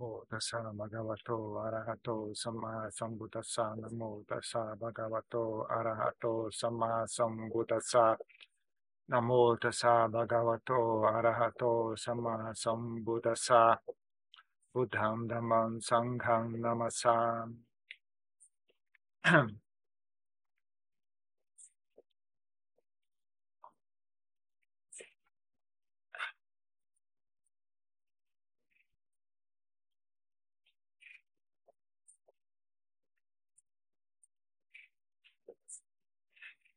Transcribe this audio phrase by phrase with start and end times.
[0.00, 1.30] โมตัสสะภะคะวะโต
[1.62, 2.08] อะระหะโต
[2.42, 5.34] สัมมาสัมพุทธัสสะนะโมตัสสะภะคะวะโต
[5.72, 6.24] อะระหะโต
[6.60, 8.06] สัมมาสัมพุทธัสสะ
[9.10, 9.30] นะโม
[9.62, 10.70] ตัสสะภะคะวะโต
[11.12, 11.62] อะระหะโต
[12.04, 13.62] สัมมาสัมพุทธัสสะ
[14.72, 17.16] พุทธังธัมมังสังฆังนามัสสะ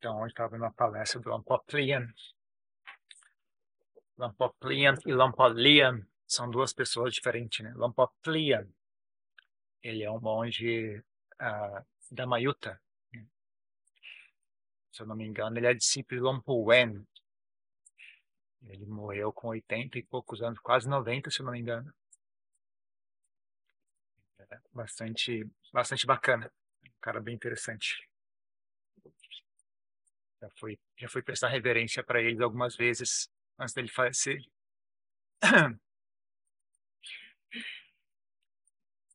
[0.01, 2.11] Então, hoje estava na palestra do Lampoplian.
[4.17, 7.71] Lampoplian e Lampolian são duas pessoas diferentes, né?
[7.75, 8.67] Lampoplian,
[9.83, 10.97] ele é um monge
[11.39, 12.81] uh, da Mayuta.
[13.13, 13.27] Né?
[14.91, 17.07] Se eu não me engano, ele é discípulo de Lampowen.
[18.63, 21.93] Ele morreu com 80 e poucos anos, quase 90, se eu não me engano.
[24.49, 26.51] É bastante, bastante bacana.
[26.83, 28.09] Um cara bem interessante.
[30.41, 34.41] Já fui, já fui prestar reverência para ele algumas vezes antes dele falecer.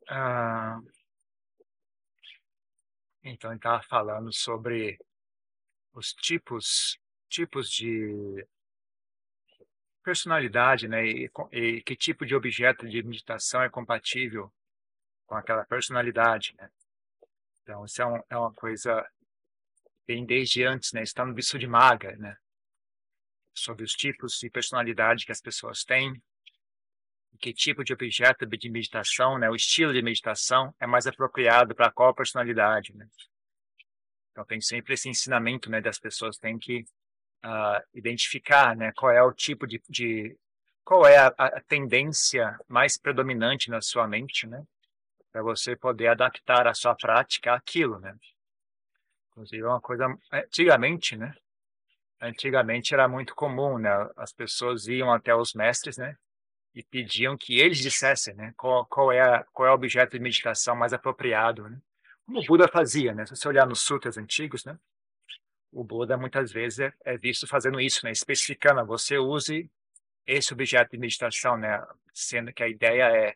[0.09, 0.79] Ah,
[3.25, 4.97] então ele estava falando sobre
[5.93, 6.97] os tipos
[7.29, 8.47] tipos de
[10.05, 11.05] personalidade, né?
[11.05, 14.53] E, e, que tipo de objeto de meditação é compatível
[15.27, 16.71] com aquela personalidade, né?
[17.63, 19.05] Então isso é, um, é uma coisa
[20.07, 21.03] vem desde antes, né?
[21.03, 22.37] Está no visto de maga, né?
[23.55, 26.23] Sobre os tipos de personalidade que as pessoas têm,
[27.39, 29.51] que tipo de objeto de meditação, né?
[29.51, 33.07] O estilo de meditação é mais apropriado para qual personalidade, né?
[34.31, 35.81] Então tem sempre esse ensinamento, né?
[35.81, 36.85] Das pessoas têm que
[37.45, 38.93] uh, identificar, né?
[38.97, 40.37] Qual é o tipo de, de
[40.85, 44.63] qual é a, a, tendência mais predominante na sua mente, né?
[45.33, 48.15] Para você poder adaptar a sua prática àquilo, né?
[49.37, 50.07] Inclusive, é uma coisa.
[50.33, 51.35] Antigamente, né?
[52.21, 53.91] Antigamente era muito comum, né?
[54.17, 56.17] As pessoas iam até os mestres, né?
[56.75, 58.55] E pediam que eles dissessem, né?
[58.57, 61.79] Qual, qual, é, a, qual é o objeto de meditação mais apropriado, né?
[62.25, 63.27] Como o Buda fazia, né?
[63.27, 64.79] Se você olhar nos sutras antigos, né?
[65.71, 68.13] O Buda muitas vezes é, é visto fazendo isso, né?
[68.13, 69.71] Especificando, você use
[70.27, 71.87] esse objeto de meditação, né?
[72.15, 73.35] Sendo que a ideia é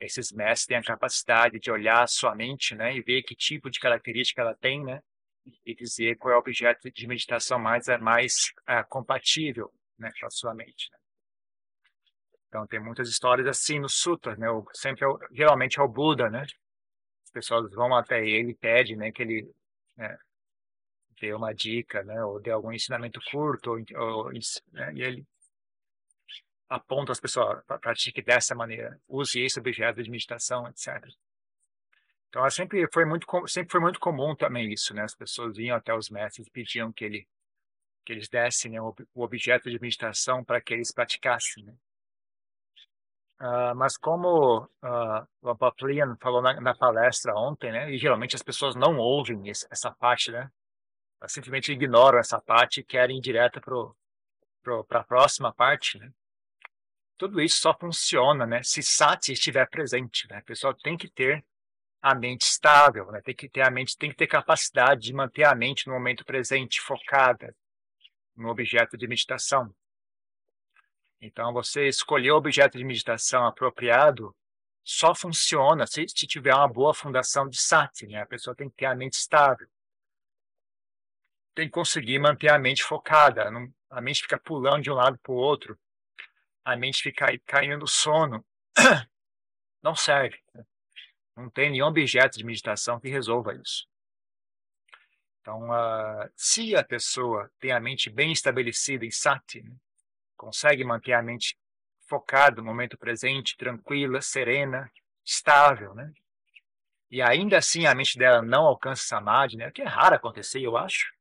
[0.00, 2.94] esses mestres têm a capacidade de olhar a sua mente, né?
[2.94, 5.00] E ver que tipo de característica ela tem, né?
[5.64, 10.26] E dizer qual é o objeto de meditação mais é mais é, compatível né, com
[10.26, 10.90] a sua mente.
[10.90, 10.98] Né?
[12.48, 14.48] Então tem muitas histórias assim no Sutra, né?
[14.50, 16.42] O, sempre é o, geralmente é o Buda, né?
[17.24, 19.52] As pessoas vão até ele e pedem, né, que ele
[19.96, 20.16] né,
[21.20, 24.30] dê uma dica, né, ou dê algum ensinamento curto, ou, ou
[24.72, 25.26] né, e ele
[26.68, 31.06] aponta as pessoas pratique dessa maneira, use esse objeto de meditação, etc.
[32.28, 35.02] Então, sempre foi muito sempre foi muito comum também isso, né?
[35.02, 37.28] As pessoas vinham até os mestres e pediam que ele
[38.06, 41.64] que eles dessem né, o, objeto de meditação para que eles praticassem.
[41.64, 41.74] Né?
[43.40, 47.90] Uh, mas como uh, o Paplian falou na, na, palestra ontem, né?
[47.90, 50.50] E geralmente as pessoas não ouvem esse, essa parte, né?
[51.20, 56.10] Elas simplesmente ignoram essa parte e querem ir direto para a próxima parte, né?
[57.18, 58.62] Tudo isso só funciona, né?
[58.62, 60.38] Se Sati estiver presente, né?
[60.38, 61.44] A pessoa tem que ter
[62.06, 63.20] a mente estável, né?
[63.20, 66.24] Tem que ter a mente, tem que ter capacidade de manter a mente no momento
[66.24, 67.52] presente, focada
[68.36, 69.74] no objeto de meditação.
[71.20, 74.32] Então, você escolher o objeto de meditação apropriado
[74.84, 78.22] só funciona se, se tiver uma boa fundação de sati, né?
[78.22, 79.66] A pessoa tem que ter a mente estável.
[81.56, 83.50] Tem que conseguir manter a mente focada.
[83.50, 85.76] Não, a mente fica pulando de um lado para o outro.
[86.64, 88.46] A mente fica caindo no sono.
[89.82, 90.40] Não serve.
[90.54, 90.64] Né?
[91.36, 93.86] Não tem nenhum objeto de meditação que resolva isso.
[95.40, 99.76] Então, uh, se a pessoa tem a mente bem estabelecida em sati, né,
[100.36, 101.56] consegue manter a mente
[102.08, 104.90] focada no momento presente, tranquila, serena,
[105.24, 106.12] estável, né?
[107.10, 109.68] E ainda assim a mente dela não alcança samadhi, né?
[109.68, 111.12] O que é raro acontecer, eu acho.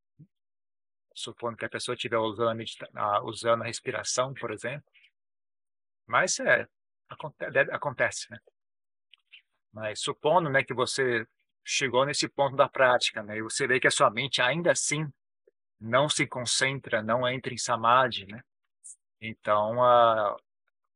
[1.14, 2.64] Supondo que a pessoa estiver usando,
[2.96, 4.86] a, usando a respiração, por exemplo.
[6.08, 6.68] Mas é,
[7.10, 8.40] acontece, acontece né?
[9.76, 11.28] Mas supondo né, que você
[11.64, 15.06] chegou nesse ponto da prática, né, e você vê que a sua mente ainda assim
[15.80, 18.42] não se concentra, não entra em samadhi, né?
[19.20, 20.38] Então, uh,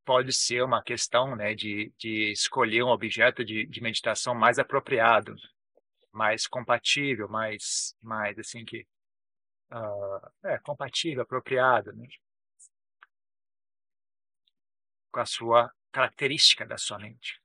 [0.05, 5.35] pode ser uma questão né, de, de escolher um objeto de, de meditação mais apropriado,
[6.13, 8.87] mais compatível, mais, mais assim que
[9.73, 12.07] uh, é compatível, apropriado, né?
[15.11, 17.41] com a sua característica da sua mente.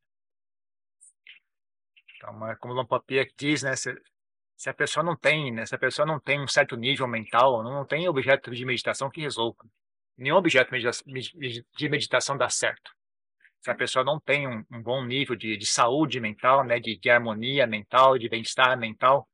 [2.50, 3.76] É como o Lampapia diz, né?
[3.76, 3.94] Se,
[4.56, 5.66] se, a pessoa não tem, né?
[5.66, 9.20] Se a pessoa não tem um certo nível mental, não tem objeto de meditação que
[9.20, 9.64] resolva.
[10.16, 12.92] Nenhum objeto de meditação dá certo.
[13.60, 16.80] Se a pessoa não tem um, um bom nível de, de, saúde mental, né?
[16.80, 19.28] De, de harmonia mental, de bem-estar mental,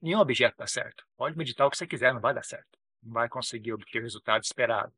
[0.00, 1.04] nenhum objeto dá certo.
[1.16, 2.78] Pode meditar o que você quiser, não vai dar certo.
[3.02, 4.92] Não vai conseguir obter o resultado esperado.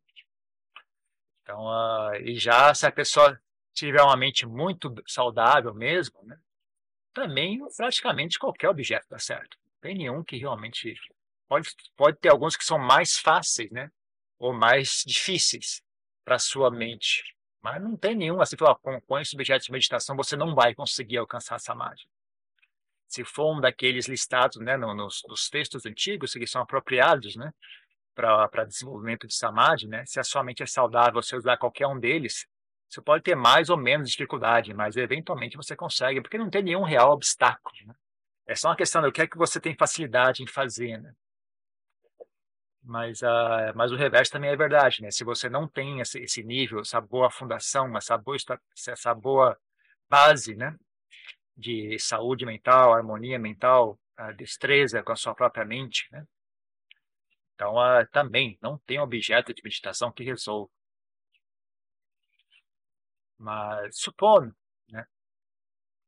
[1.43, 3.41] Então, uh, e já se a pessoa
[3.73, 6.39] tiver uma mente muito saudável mesmo, né?
[7.19, 9.59] Também praticamente qualquer objeto dá certo.
[9.65, 10.95] Não tem nenhum que realmente
[11.49, 13.91] pode pode ter alguns que são mais fáceis, né?
[14.39, 15.83] Ou mais difíceis
[16.25, 17.25] para a sua mente.
[17.61, 20.75] Mas não tem nenhum assim, falar, com, com esse objeto de meditação você não vai
[20.75, 22.09] conseguir alcançar essa mágica.
[23.09, 27.53] Se for um daqueles listados, né, nos, nos textos antigos que são apropriados, né,
[28.15, 31.99] para desenvolvimento de samadhi, né, se a sua mente é saudável, você usar qualquer um
[31.99, 32.47] deles,
[32.89, 36.83] você pode ter mais ou menos dificuldade, mas eventualmente você consegue, porque não tem nenhum
[36.83, 37.77] real obstáculo.
[37.87, 37.95] Né?
[38.47, 40.99] É só uma questão do que é que você tem facilidade em fazer.
[40.99, 41.15] Né?
[42.83, 45.03] Mas, uh, mas o reverso também é verdade.
[45.03, 45.11] Né?
[45.11, 48.37] Se você não tem esse, esse nível, essa boa fundação, essa boa,
[48.87, 49.59] essa boa
[50.09, 50.75] base né?
[51.55, 53.99] de saúde mental, harmonia mental,
[54.37, 56.25] destreza com a sua própria mente, né?
[57.55, 60.71] Então, uh, também não tem objeto de meditação que resolva.
[63.39, 64.55] Mas supondo,
[64.89, 65.07] né?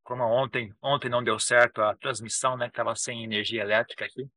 [0.03, 2.67] Como ontem, ontem não deu certo a transmissão, né?
[2.67, 4.29] Estava sem energia elétrica aqui.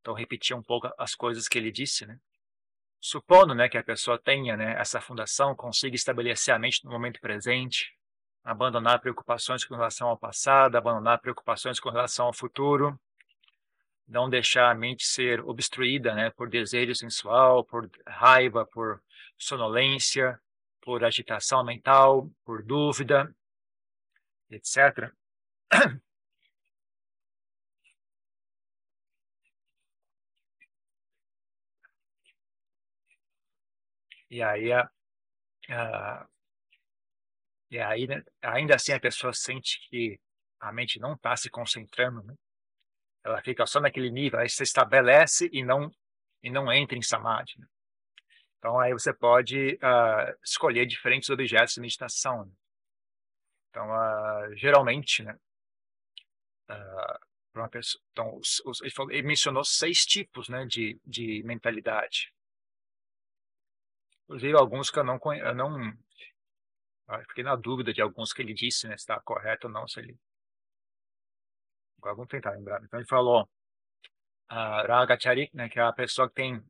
[0.00, 2.18] Então repetir um pouco as coisas que ele disse, né?
[3.00, 7.20] Supondo, né, que a pessoa tenha, né, essa fundação, consiga estabelecer a mente no momento
[7.20, 7.92] presente,
[8.42, 12.98] abandonar preocupações com relação ao passado, abandonar preocupações com relação ao futuro,
[14.08, 19.02] não deixar a mente ser obstruída, né, por desejo sensual, por raiva, por
[19.38, 20.40] sonolência,
[20.84, 23.34] por agitação mental, por dúvida,
[24.50, 25.10] etc.
[34.30, 34.90] E aí, a,
[35.70, 36.26] a,
[37.70, 40.18] e aí né, ainda assim a pessoa sente que
[40.60, 42.34] a mente não está se concentrando, né?
[43.24, 45.90] ela fica só naquele nível, aí se estabelece e não
[46.42, 47.52] e não entra em samadhi.
[47.58, 47.66] Né?
[48.64, 52.46] Então, aí você pode uh, escolher diferentes objetos de meditação.
[52.46, 52.52] Né?
[53.68, 55.38] Então, uh, geralmente, né,
[56.70, 62.32] uh, pessoa, então, os, os, ele, falou, ele, mencionou seis tipos né, de, de mentalidade.
[64.22, 65.92] Inclusive, alguns que eu não conheço, eu não
[67.10, 69.86] eu fiquei na dúvida de alguns que ele disse, né, se está correto ou não,
[69.86, 70.18] se ele...
[71.98, 72.82] Agora vamos tentar lembrar.
[72.82, 76.64] Então, ele falou uh, Raga Charik, né, que é a pessoa que tem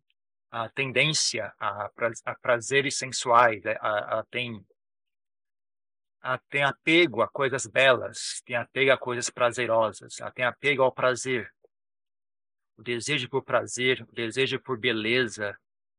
[0.54, 1.90] a tendência a,
[2.26, 3.76] a prazeres sensuais, né?
[3.80, 4.64] a, a, tem,
[6.22, 10.92] a, tem apego a coisas belas, tem apego a coisas prazerosas, a tem apego ao
[10.92, 11.52] prazer.
[12.76, 15.58] O desejo por prazer, o desejo por beleza,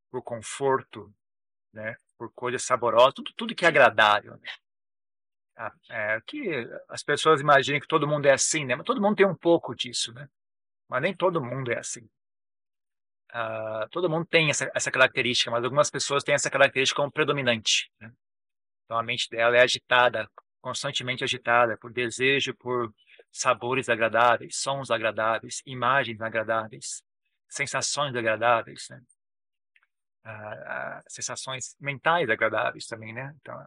[0.10, 1.13] por conforto,
[1.74, 1.98] né?
[2.18, 4.38] por coisas saborosas, tudo, tudo que é agradável.
[4.38, 5.72] Né?
[5.90, 8.75] É, que as pessoas imaginam que todo mundo é assim, né?
[8.75, 10.30] Mas todo mundo tem um pouco disso, né?
[10.88, 12.10] Mas nem todo mundo é assim.
[13.36, 17.92] Uh, todo mundo tem essa, essa característica, mas algumas pessoas têm essa característica como predominante.
[18.00, 18.10] Né?
[18.86, 20.30] Então a mente dela é agitada,
[20.62, 22.94] constantemente agitada por desejo, por
[23.30, 27.04] sabores agradáveis, sons agradáveis, imagens agradáveis,
[27.50, 29.01] sensações agradáveis, né?
[30.25, 33.36] uh, uh, sensações mentais agradáveis também, né?
[33.42, 33.65] Então,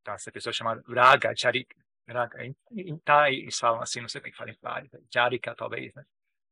[0.00, 1.76] então essa pessoa chamada Raga, Charika,
[2.08, 4.88] Raga, em, em Thai eles falam assim, não sei como é que fala em Thai,
[5.08, 6.04] Jarika talvez, né?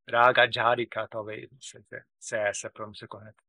[0.09, 1.81] Ragajarika, talvez, não sei
[2.19, 3.41] se é essa a pronúncia correta.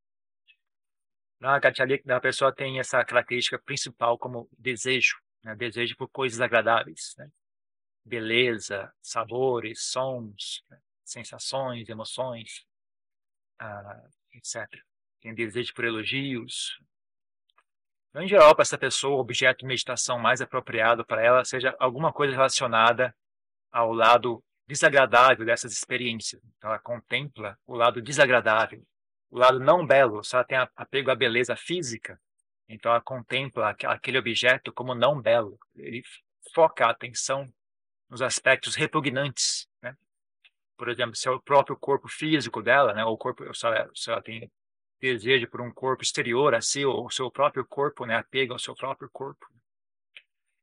[1.40, 5.56] Ragajarika, a pessoa tem essa característica principal como desejo, né?
[5.56, 7.30] desejo por coisas agradáveis, né?
[8.04, 10.78] beleza, sabores, sons, né?
[11.04, 12.64] sensações, emoções,
[13.58, 14.66] ah, etc.
[15.20, 16.78] Tem desejo por elogios.
[18.10, 21.74] Então, em geral, para essa pessoa, o objeto de meditação mais apropriado para ela seja
[21.78, 23.14] alguma coisa relacionada
[23.70, 26.42] ao lado desagradável dessas experiências.
[26.56, 28.82] Então, ela contempla o lado desagradável,
[29.30, 30.24] o lado não belo.
[30.24, 32.18] Se ela tem apego à beleza física,
[32.68, 35.58] então ela contempla aquele objeto como não belo.
[35.76, 36.02] Ele
[36.54, 37.46] foca a atenção
[38.08, 39.96] nos aspectos repugnantes, né?
[40.76, 43.04] Por exemplo, se é o próprio corpo físico dela, né?
[43.04, 44.50] Ou corpo, se ela, se ela tem
[45.00, 48.16] desejo por um corpo exterior a si, ou o seu próprio corpo, né?
[48.16, 49.46] Apego ao seu próprio corpo.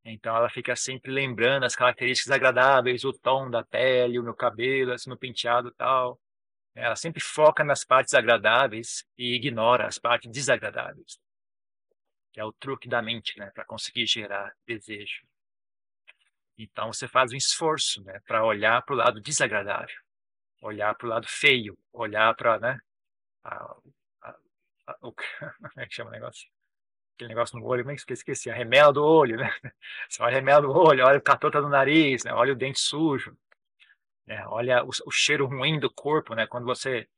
[0.04, 4.94] Então ela fica sempre lembrando as características agradáveis, o tom da pele, o meu cabelo,
[4.94, 6.20] assim, meu penteado tal.
[6.74, 11.20] Ela sempre foca nas partes agradáveis e ignora as partes desagradáveis.
[12.32, 15.28] Que é o truque da mente, né, para conseguir gerar desejo.
[16.58, 19.96] Então você faz um esforço, né, para olhar para o lado desagradável,
[20.62, 22.80] olhar para o lado feio, olhar para, né,
[23.44, 23.56] a,
[24.24, 24.36] a,
[24.88, 26.50] a, o, como é que chama o negócio?
[27.20, 28.50] Aquele negócio no olho, como é que esqueci?
[28.50, 29.52] A remela do olho, né?
[30.08, 32.32] Você olha a remela do olho, olha o catota do nariz, né?
[32.34, 33.38] olha o dente sujo,
[34.26, 34.48] né?
[34.48, 36.48] olha o, o cheiro ruim do corpo, né?
[36.48, 37.10] Quando você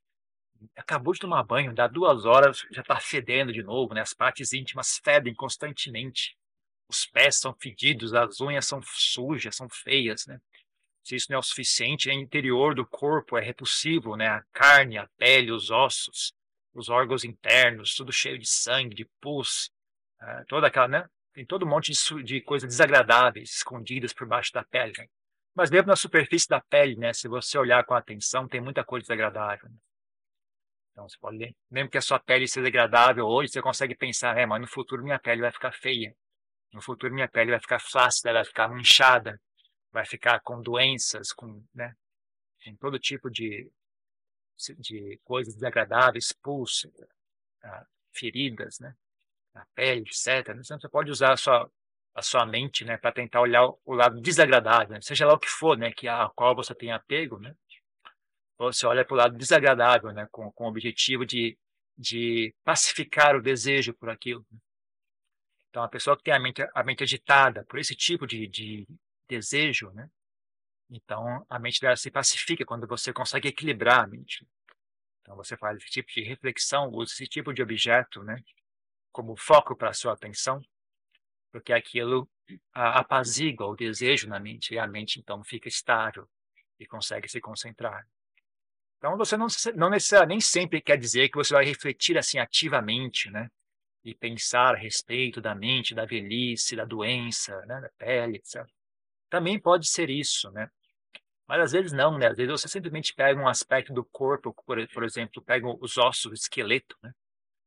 [0.75, 4.01] acabou de tomar banho, dá duas horas, já está fedendo de novo, né?
[4.01, 6.35] As partes íntimas fedem constantemente.
[6.89, 10.41] Os pés são fedidos, as unhas são sujas, são feias, né?
[11.03, 14.29] Se isso não é o suficiente, o interior do corpo é repulsivo, né?
[14.29, 16.33] A carne, a pele, os ossos,
[16.73, 19.69] os órgãos internos, tudo cheio de sangue, de pus,
[20.21, 21.09] uh, toda aquela, né?
[21.33, 24.93] Tem todo um monte de, de coisas desagradáveis escondidas por baixo da pele.
[24.97, 25.07] Né?
[25.55, 27.13] Mas mesmo na superfície da pele, né?
[27.13, 29.69] Se você olhar com atenção, tem muita coisa desagradável.
[29.69, 29.75] Né?
[30.91, 31.55] Então você pode.
[31.69, 35.03] Mesmo que a sua pele seja degradável hoje, você consegue pensar, é, mas no futuro
[35.03, 36.13] minha pele vai ficar feia.
[36.73, 39.39] No futuro minha pele vai ficar flácida, vai ficar manchada,
[39.91, 41.93] vai ficar com doenças, com, né,
[42.63, 43.69] com todo tipo de,
[44.79, 46.89] de coisas desagradáveis, pulso,
[47.63, 48.95] ah, feridas, né,
[49.53, 50.49] na pele, etc.
[50.49, 51.69] Então você pode usar a sua,
[52.13, 55.47] a sua mente, né, para tentar olhar o lado desagradável, né, seja lá o que
[55.49, 57.55] for, né, que a qual você tem apego, né,
[58.57, 61.57] você olha para o lado desagradável, né, com, com o objetivo de,
[61.97, 64.45] de pacificar o desejo por aquilo.
[65.69, 68.87] Então, a pessoa que tem a mente, a mente agitada por esse tipo de, de
[69.27, 70.09] desejo, né,
[70.89, 74.45] então a mente dela se pacifica quando você consegue equilibrar a mente.
[75.21, 78.43] Então, você faz esse tipo de reflexão, usa esse tipo de objeto, né,
[79.11, 80.61] como foco para a sua atenção,
[81.51, 82.29] porque aquilo
[82.73, 86.27] apazigua o desejo na mente e a mente então fica estável
[86.79, 88.05] e consegue se concentrar.
[88.97, 93.31] Então, você não, não necessariamente, nem sempre quer dizer que você vai refletir assim ativamente,
[93.31, 93.49] né?
[94.03, 97.81] E pensar a respeito da mente, da velhice, da doença, né?
[97.81, 98.63] da pele, etc.
[99.29, 100.69] Também pode ser isso, né?
[101.47, 102.27] Mas às vezes não, né?
[102.27, 106.31] Às vezes você simplesmente pega um aspecto do corpo, por, por exemplo, pega os ossos,
[106.31, 107.11] o esqueleto, né?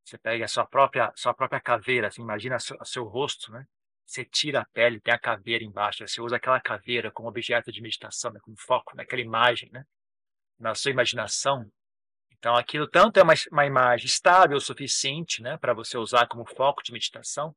[0.04, 3.66] Você pega a sua própria, sua própria caveira, assim, imagina seu, seu rosto, né?
[4.06, 7.80] Você tira a pele, tem a caveira embaixo, você usa aquela caveira como objeto de
[7.80, 8.40] meditação, né?
[8.42, 9.84] como foco naquela imagem, né?
[10.58, 11.70] na sua imaginação.
[12.30, 16.44] Então, aquilo tanto é uma, uma imagem estável o suficiente né, para você usar como
[16.44, 17.56] foco de meditação,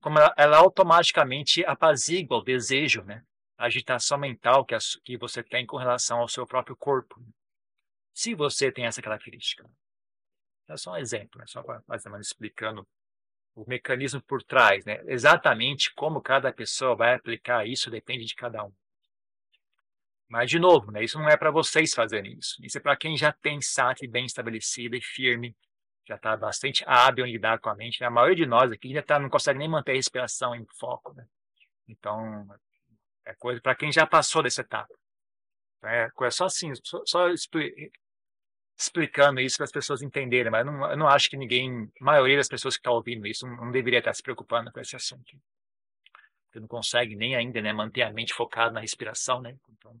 [0.00, 3.22] como ela, ela automaticamente apazigua o desejo, né,
[3.58, 7.22] a agitação mental que, a, que você tem com relação ao seu próprio corpo.
[8.14, 9.68] Se você tem essa característica.
[10.72, 12.86] É só um exemplo, né, só mais ou menos explicando
[13.54, 14.84] o mecanismo por trás.
[14.84, 15.02] Né?
[15.06, 18.72] Exatamente como cada pessoa vai aplicar isso depende de cada um.
[20.28, 22.56] Mas, de novo, né, isso não é para vocês fazerem isso.
[22.64, 25.54] Isso é para quem já tem sati bem estabelecida e firme,
[26.08, 28.00] já está bastante hábil em lidar com a mente.
[28.00, 28.06] Né?
[28.06, 31.12] A maioria de nós aqui já tá, não consegue nem manter a respiração em foco.
[31.12, 31.26] Né?
[31.86, 32.48] Então,
[33.26, 34.92] é coisa para quem já passou dessa etapa.
[35.76, 37.28] Então, é coisa só assim, só, só
[38.76, 40.50] explicando isso para as pessoas entenderem.
[40.50, 43.26] Mas eu não, eu não acho que ninguém, a maioria das pessoas que está ouvindo
[43.26, 45.36] isso, não, não deveria estar se preocupando com esse assunto.
[46.46, 49.56] Porque não consegue nem ainda né, manter a mente focada na respiração, né?
[49.70, 49.98] Então,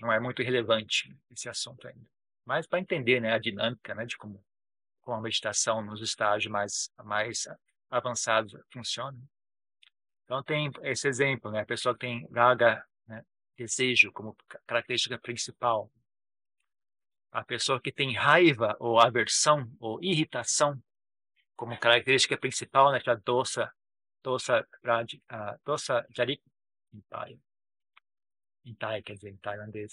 [0.00, 2.06] não é muito relevante esse assunto ainda.
[2.44, 4.42] Mas para entender né, a dinâmica né, de como,
[5.00, 7.48] como a meditação nos estágios mais, mais
[7.90, 9.18] avançados funciona.
[10.24, 13.24] Então tem esse exemplo, né, a pessoa que tem raga, né,
[13.56, 15.90] desejo como característica principal.
[17.36, 20.82] A pessoa que tem raiva ou aversão ou irritação
[21.54, 23.70] como característica principal, né, que é doça,
[24.24, 24.66] doça,
[25.62, 26.42] doça jarik,
[28.64, 29.92] em Thai, quer dizer, em tailandês.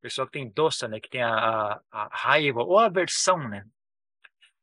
[0.00, 3.64] Pessoa que tem doça, né, que tem a, a, a raiva ou aversão, né?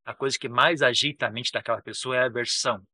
[0.06, 2.88] A coisa que mais agita a mente daquela pessoa é a aversão.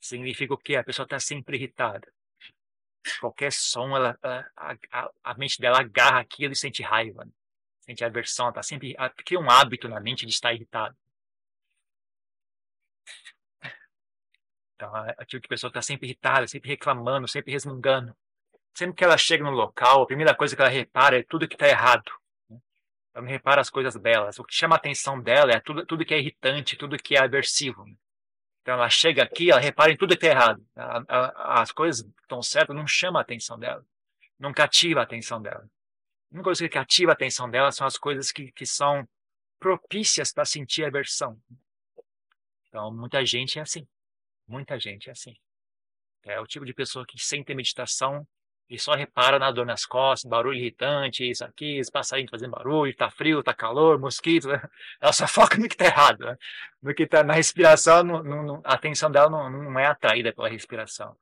[0.00, 0.76] Significa o quê?
[0.76, 2.10] A pessoa está sempre irritada.
[3.20, 4.18] Qualquer som, ela,
[4.56, 7.32] a, a, a, mente dela agarra aquilo e sente raiva, né?
[7.88, 10.94] Sente aversão, está sempre cria um hábito na mente de estar irritado.
[14.74, 18.14] Então, aquilo que a pessoa está sempre irritada, sempre reclamando, sempre resmungando.
[18.74, 21.54] Sempre que ela chega no local, a primeira coisa que ela repara é tudo que
[21.54, 22.12] está errado.
[22.48, 22.58] Né?
[23.14, 24.38] Ela não repara as coisas belas.
[24.38, 27.20] O que chama a atenção dela é tudo, tudo que é irritante, tudo que é
[27.20, 27.84] aversivo.
[28.62, 30.64] Então ela chega aqui, ela repara em tudo que está errado.
[31.34, 33.84] As coisas que estão certas não chamam a atenção dela.
[34.38, 35.68] Não cativa a atenção dela.
[36.30, 39.08] A única coisa que cativa a atenção dela são as coisas que, que são
[39.58, 41.40] propícias para sentir aversão.
[42.68, 43.86] Então, muita gente é assim.
[44.46, 45.34] Muita gente é assim.
[46.24, 48.26] É o tipo de pessoa que, sem ter meditação,
[48.68, 52.94] e só repara na dor nas costas, barulho irritante, isso aqui, esse passarinho fazendo barulho,
[52.94, 54.48] tá frio, tá calor, mosquito.
[54.48, 54.60] Né?
[55.00, 56.26] Ela só foca no que tá errado.
[56.26, 56.36] Né?
[56.82, 60.50] No que tá na respiração, no, no, a atenção dela não, não é atraída pela
[60.50, 61.16] respiração.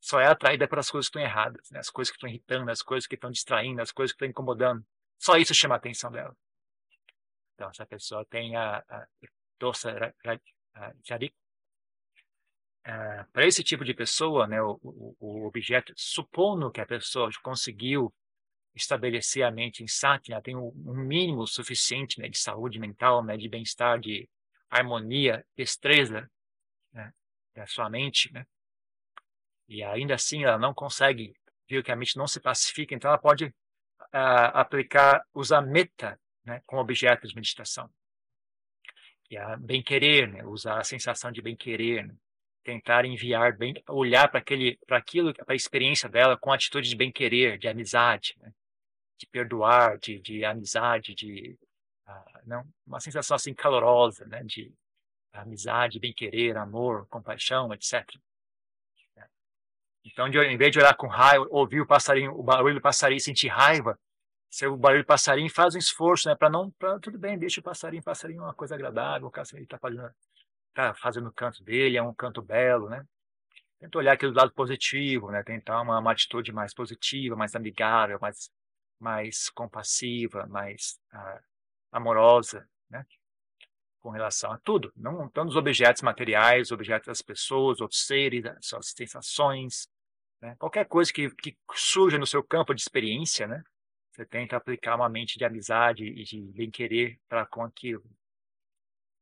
[0.00, 1.80] Só é atraída pelas coisas que estão erradas, né?
[1.80, 4.84] as coisas que estão irritando, as coisas que estão distraindo, as coisas que estão incomodando.
[5.18, 6.36] Só isso chama a atenção dela.
[7.54, 9.06] Então, se a pessoa tem a, a
[9.58, 10.14] doça
[11.04, 11.34] jarik,
[12.86, 17.28] uh, para esse tipo de pessoa, né, o, o, o, objeto, supondo que a pessoa
[17.42, 18.14] conseguiu
[18.76, 23.36] estabelecer a mente em satya, tem um, um mínimo suficiente né, de saúde mental, né,
[23.36, 24.28] de bem-estar, de
[24.70, 26.30] harmonia, destreza
[26.92, 27.12] né,
[27.56, 28.46] da sua mente, né,
[29.68, 31.34] e ainda assim ela não consegue,
[31.68, 36.62] viu que a mente não se pacifica, então ela pode uh, aplicar, usar meta né,
[36.66, 37.90] como objeto de meditação.
[39.30, 42.14] E a bem-querer, né, usar a sensação de bem-querer, né,
[42.64, 46.96] tentar enviar, bem, olhar para aquele, para aquilo, para a experiência dela com atitude de
[46.96, 48.50] bem-querer, de amizade, né,
[49.18, 51.58] de perdoar, de, de amizade, de
[52.06, 54.72] uh, não, uma sensação assim calorosa, né, de
[55.32, 58.06] amizade, bem-querer, amor, compaixão, etc.
[60.04, 63.48] Então, em vez de olhar com raiva, ouvir o passarinho, o barulho do passarinho sentir
[63.48, 63.98] raiva,
[64.50, 67.60] se o barulho do passarinho faz um esforço, né, para não, pra, tudo bem, deixa
[67.60, 70.10] o passarinho, passarinho é uma coisa agradável, o passarinho está fazendo,
[70.74, 73.04] tá fazendo o canto dele, é um canto belo, né?
[73.78, 75.42] Tenta olhar aquilo do lado positivo, né?
[75.44, 78.50] Tentar uma, uma atitude mais positiva, mais amigável, mais,
[78.98, 81.40] mais compassiva, mais ah,
[81.92, 83.04] amorosa, né?
[84.00, 88.90] Com relação a tudo, não tanto os objetos materiais, objetos das pessoas, outros seres, suas
[88.96, 89.88] sensações,
[90.40, 90.54] né?
[90.58, 93.62] Qualquer coisa que, que surja no seu campo de experiência, né?
[94.12, 98.04] Você tenta aplicar uma mente de amizade e de bem-querer para com aquilo.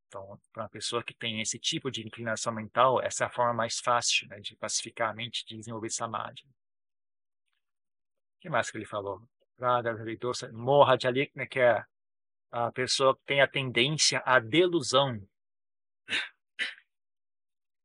[0.08, 3.52] Então, para uma pessoa que tem esse tipo de inclinação mental, essa é a forma
[3.52, 6.42] mais fácil né, de pacificar a mente, de desenvolver samadhi.
[8.36, 9.20] O que mais que ele falou?
[10.52, 11.84] Morra de ali, né, que é
[12.50, 15.20] a pessoa tem a tendência à delusão.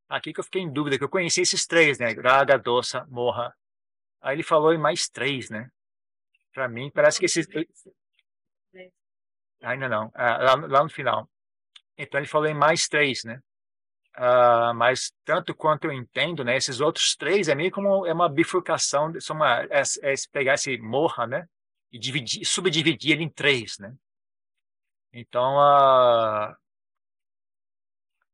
[0.07, 2.11] Aqui que eu fiquei em dúvida, que eu conheci esses três, né?
[2.11, 3.55] Raga, Doça, Morra.
[4.21, 5.69] Aí ele falou em mais três, né?
[6.53, 7.47] Para mim, parece que esses.
[9.63, 11.29] Ainda não, ah, lá, lá, no final.
[11.97, 13.39] Então ele falou em mais três, né?
[14.13, 16.57] Ah, mas tanto quanto eu entendo, né?
[16.57, 20.77] Esses outros três é meio como é uma bifurcação, são uma, é, é pegar esse
[20.77, 21.47] morra, né?
[21.91, 23.95] E dividir, subdividir ele em três, né?
[25.13, 26.55] Então, uh,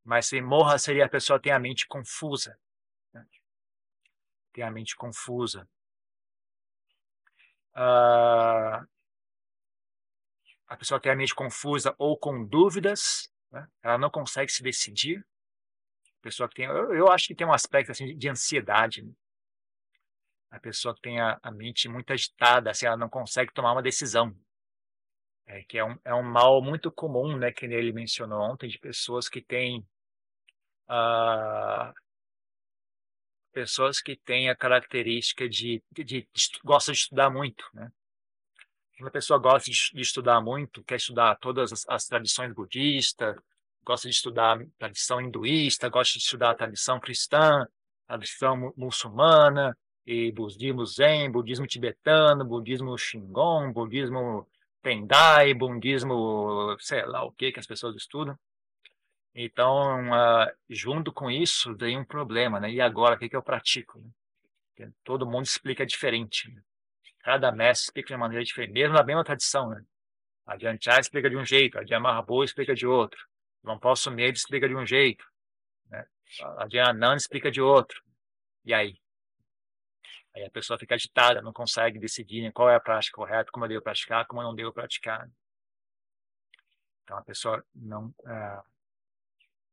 [0.04, 2.58] mas se morra seria a pessoa tem a mente confusa.
[3.14, 3.26] Né?
[4.54, 5.68] Tem a mente confusa.
[7.76, 8.88] Uh,
[10.68, 13.68] a pessoa tem a mente confusa ou com dúvidas, né?
[13.82, 15.26] ela não consegue se decidir.
[16.20, 19.02] A pessoa que tem, eu, eu acho que tem um aspecto assim de ansiedade.
[19.02, 19.14] Né?
[20.52, 23.82] A pessoa que tem a, a, mente muito agitada, assim, ela não consegue tomar uma
[23.82, 24.36] decisão.
[25.48, 28.78] É, que é um, é um mal muito comum, né, que ele mencionou ontem, de
[28.78, 29.80] pessoas que têm
[30.90, 31.94] uh,
[33.54, 37.90] pessoas que têm a característica de, de, de, de gosta de estudar muito, né?
[39.00, 43.36] Uma pessoa gosta de, de estudar muito, quer estudar todas as, as, tradições budistas,
[43.86, 47.66] gosta de estudar a tradição hinduísta, gosta de estudar a tradição cristã,
[48.08, 54.48] tradição muçulmana, e budismo zen, budismo tibetano, budismo shingon, budismo
[54.82, 58.38] tendai, budismo sei lá o que que as pessoas estudam.
[59.40, 62.72] Então, uh, junto com isso, vem um problema, né?
[62.72, 64.00] E agora, o que, que eu pratico?
[64.80, 64.92] Né?
[65.04, 66.52] Todo mundo explica diferente.
[66.52, 66.62] Né?
[67.20, 69.84] Cada mestre explica de uma maneira diferente, mesmo na mesma tradição, né?
[70.46, 73.20] A Janchai explica de um jeito, a Diamarabo explica de outro,
[73.62, 75.26] Não Posso Medo explica de um jeito,
[75.90, 76.06] né?
[76.58, 78.02] a Diananda explica de outro.
[78.66, 78.98] E aí?
[80.38, 83.66] Aí a pessoa fica agitada, não consegue decidir né, qual é a prática correta, como
[83.66, 85.28] eu devo praticar, como eu não devo praticar.
[87.04, 88.14] Então a pessoa não...
[88.20, 88.78] Uh,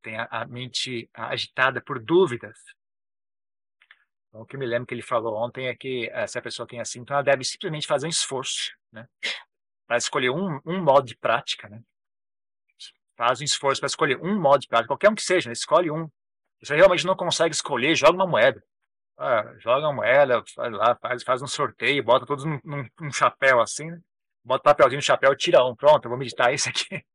[0.03, 2.59] tem a, a mente agitada por dúvidas.
[4.29, 6.67] Então, o que me lembro que ele falou ontem é que eh, se a pessoa
[6.67, 9.09] tem assim, então ela deve simplesmente fazer um esforço, né?
[9.87, 11.83] Para escolher um, um modo de prática, né?
[13.17, 15.53] Faz um esforço para escolher um modo de prática, qualquer um que seja, né?
[15.53, 16.11] escolhe um.
[16.61, 18.63] Você realmente não consegue escolher, joga uma moeda.
[19.17, 23.91] Ah, joga moeda, faz lá, faz, faz um sorteio, bota todos num, num, chapéu assim,
[23.91, 24.01] né?
[24.43, 27.05] bota papelzinho no chapéu, tira um, pronto, eu vou meditar esse aqui.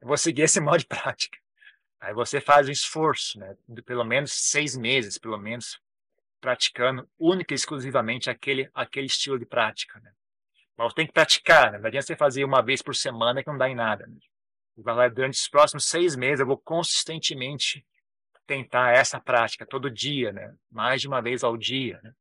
[0.00, 1.38] Eu vou seguir esse modo de prática.
[2.00, 3.56] Aí você faz um esforço, né?
[3.68, 5.80] De pelo menos seis meses, pelo menos,
[6.40, 10.00] praticando única e exclusivamente aquele, aquele estilo de prática.
[10.00, 10.12] Né?
[10.76, 11.78] Mas tem que praticar, né?
[11.78, 14.06] não adianta você fazer uma vez por semana que não dá em nada.
[14.06, 14.18] Né?
[15.14, 17.86] Durante os próximos seis meses eu vou consistentemente
[18.52, 20.54] tentar essa prática todo dia, né?
[20.70, 21.98] mais de uma vez ao dia.
[22.02, 22.12] Né?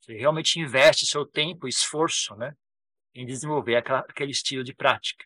[0.00, 2.56] Você realmente investe seu tempo e esforço né?
[3.14, 5.24] em desenvolver aquela, aquele estilo de prática.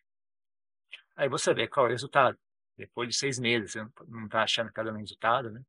[1.17, 2.39] Aí você vê qual é o resultado
[2.77, 5.61] depois de seis meses, você não está achando que está dando resultado, né?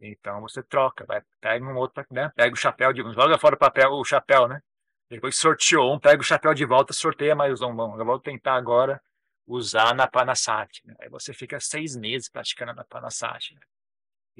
[0.00, 2.32] Então você troca, vai, pega um outro, né?
[2.34, 4.60] Pega o chapéu de joga fora o papel, o chapéu, né?
[5.08, 7.72] Depois sorteou um, pega o chapéu de volta, sorteia mais um.
[7.74, 9.00] Bom, eu vou tentar agora
[9.46, 10.80] usar na Panasat.
[10.84, 10.94] Né?
[11.00, 13.60] Aí você fica seis meses praticando na Panasat né?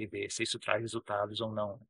[0.00, 1.80] E ver se isso traz resultados ou não.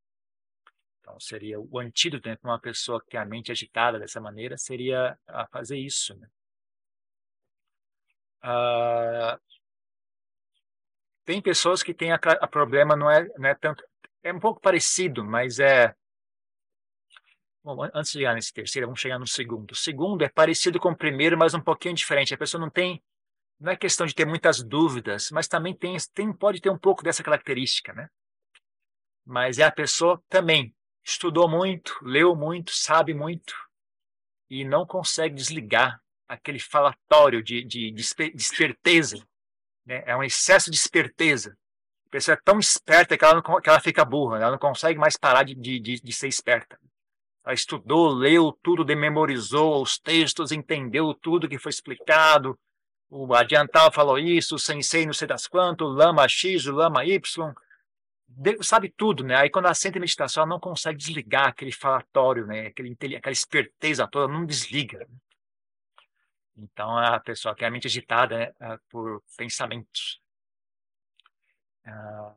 [1.00, 4.56] Então seria o antídoto né, para uma pessoa que tem a mente agitada dessa maneira
[4.58, 6.14] seria a fazer isso.
[6.16, 6.28] Né?
[8.42, 9.38] Ah,
[11.24, 13.84] tem pessoas que têm a, a problema não é, não é tanto
[14.22, 15.94] é um pouco parecido, mas é
[17.62, 19.72] Bom, antes de chegar nesse terceiro, vamos chegar no segundo.
[19.72, 22.32] O segundo é parecido com o primeiro, mas um pouquinho diferente.
[22.32, 23.02] A pessoa não tem,
[23.60, 27.04] não é questão de ter muitas dúvidas, mas também tem, tem pode ter um pouco
[27.04, 28.08] dessa característica, né?
[29.24, 33.54] Mas é a pessoa também estudou muito, leu muito, sabe muito
[34.48, 38.02] e não consegue desligar aquele falatório de, de, de
[38.34, 39.16] esperteza.
[39.84, 40.02] Né?
[40.06, 41.56] É um excesso de esperteza.
[42.06, 44.42] A pessoa é tão esperta que ela, não, que ela fica burra, né?
[44.44, 46.78] ela não consegue mais parar de, de, de ser esperta.
[47.44, 52.58] Ela estudou, leu tudo, dememorizou os textos, entendeu tudo que foi explicado.
[53.10, 57.04] O adiantal falou isso, o sensei não sei das quantas, o lama X, o lama
[57.04, 57.54] Y.
[58.62, 59.36] Sabe tudo, né?
[59.36, 62.68] Aí quando ela senta em meditação, ela não consegue desligar aquele falatório, né?
[62.68, 65.08] Aquele, aquela esperteza toda, não desliga.
[66.56, 68.52] Então, a pessoa que é a mente agitada né?
[68.60, 70.20] É, por pensamentos.
[71.84, 72.34] Ah,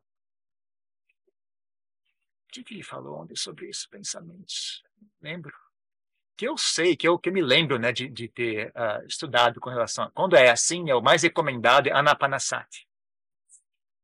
[2.47, 4.83] o que, ele falou sobre isso, pensamentos?
[5.21, 5.53] Lembro.
[6.35, 9.69] Que eu sei, que eu que me lembro né, de, de ter uh, estudado com
[9.69, 10.11] relação a.
[10.11, 12.87] Quando é assim, é o mais recomendado é Anapanasati.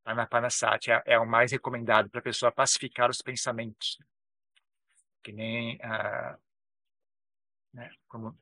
[0.05, 3.97] Anapanasati é, é o mais recomendado para a pessoa pacificar os pensamentos.
[5.23, 5.77] Que nem.
[5.77, 6.37] Uh,
[7.73, 8.37] né, como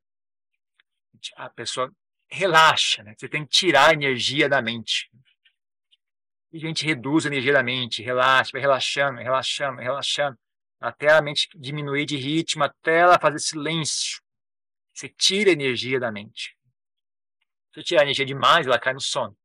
[1.36, 1.91] a pessoa
[2.30, 3.15] relaxa, né?
[3.17, 5.10] Você tem que tirar a energia da mente.
[6.52, 10.38] E a gente reduz a energia da mente, relaxa, vai relaxando, relaxando, relaxando,
[10.80, 14.22] até a mente diminuir de ritmo, até ela fazer silêncio.
[14.94, 16.56] Você tira energia da mente.
[17.74, 19.38] Se tirar energia demais, ela cai no sono.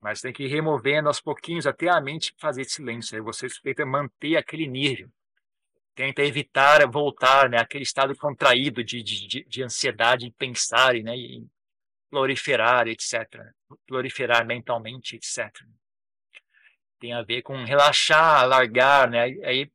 [0.00, 3.16] Mas tem que ir removendo aos pouquinhos até a mente fazer silêncio.
[3.16, 5.10] Aí você tenta manter aquele nível
[5.94, 11.48] tenta evitar voltar né, àquele estado contraído de, de, de ansiedade em pensar né, em
[12.10, 13.14] proliferar, etc.
[13.86, 15.50] Proliferar mentalmente, etc.
[16.98, 19.22] Tem a ver com relaxar, largar, né?
[19.44, 19.70] Aí,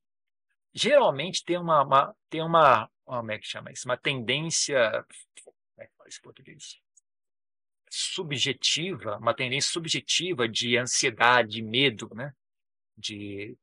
[0.79, 3.87] geralmente tem uma, uma tem uma, como é que chama isso?
[3.87, 5.05] Uma tendência,
[5.43, 6.79] como é que fala isso em português?
[7.89, 12.33] Subjetiva, uma tendência subjetiva de ansiedade, medo, né?
[12.99, 13.57] de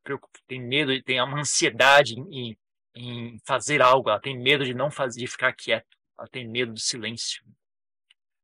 [0.47, 2.57] tem medo, tem uma ansiedade em,
[2.95, 6.73] em fazer algo, ela tem medo de não fazer, de ficar quieto, ela tem medo
[6.73, 7.45] do silêncio.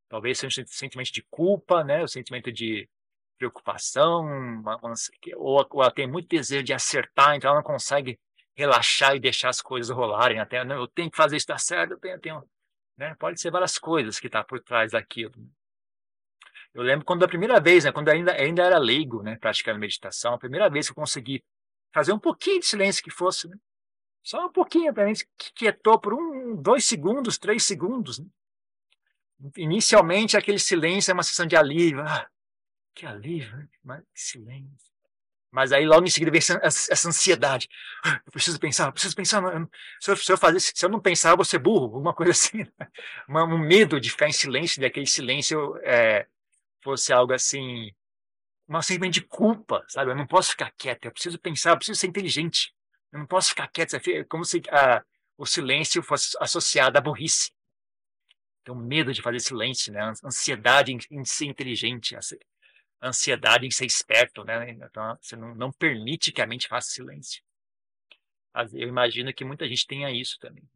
[0.08, 2.88] Talvez seja um sentimento de culpa, né, o sentimento de
[3.38, 4.94] preocupação, uma, uma,
[5.36, 8.20] ou ela tem muito desejo de acertar, então ela não consegue
[8.54, 10.38] relaxar e deixar as coisas rolarem.
[10.38, 12.50] Até não, eu tenho que fazer isso dar certo, eu tenho, eu tenho
[12.96, 13.14] né?
[13.16, 15.32] Pode ser várias coisas que está por trás daquilo.
[16.74, 20.34] Eu lembro quando a primeira vez, né, quando ainda, ainda era leigo, né, praticando meditação,
[20.34, 21.44] a primeira vez que eu consegui
[21.92, 23.56] fazer um pouquinho de silêncio que fosse, né,
[24.22, 28.20] só um pouquinho, para mim, que quietou por um, dois segundos, três segundos.
[28.20, 28.26] Né.
[29.56, 32.02] Inicialmente, aquele silêncio é uma sensação de alívio.
[32.02, 32.26] Ah,
[32.94, 34.91] que alívio, né, mas silêncio.
[35.52, 37.68] Mas aí logo em seguida vem essa, essa ansiedade.
[38.24, 39.42] Eu preciso pensar, eu preciso pensar.
[40.00, 42.32] Se eu, se eu, fazer, se eu não pensar, eu vou ser burro, alguma coisa
[42.32, 42.58] assim.
[42.58, 42.88] Né.
[43.28, 46.26] Um medo de ficar em silêncio, daquele silêncio é,
[46.82, 47.92] fosse algo assim,
[48.66, 50.10] um sentimento de culpa, sabe?
[50.10, 52.72] Eu não posso ficar quieto, eu preciso pensar, eu preciso ser inteligente.
[53.12, 55.04] Eu não posso ficar quieto, é como se ah,
[55.36, 57.52] o silêncio fosse associado à burrice.
[58.64, 60.12] Tenho medo de fazer silêncio, né?
[60.24, 62.16] Ansiedade em, em ser inteligente,
[63.02, 64.70] ansiedade em ser esperto, né?
[64.70, 67.42] Então, você não, não permite que a mente faça silêncio.
[68.72, 70.68] Eu imagino que muita gente tenha isso também.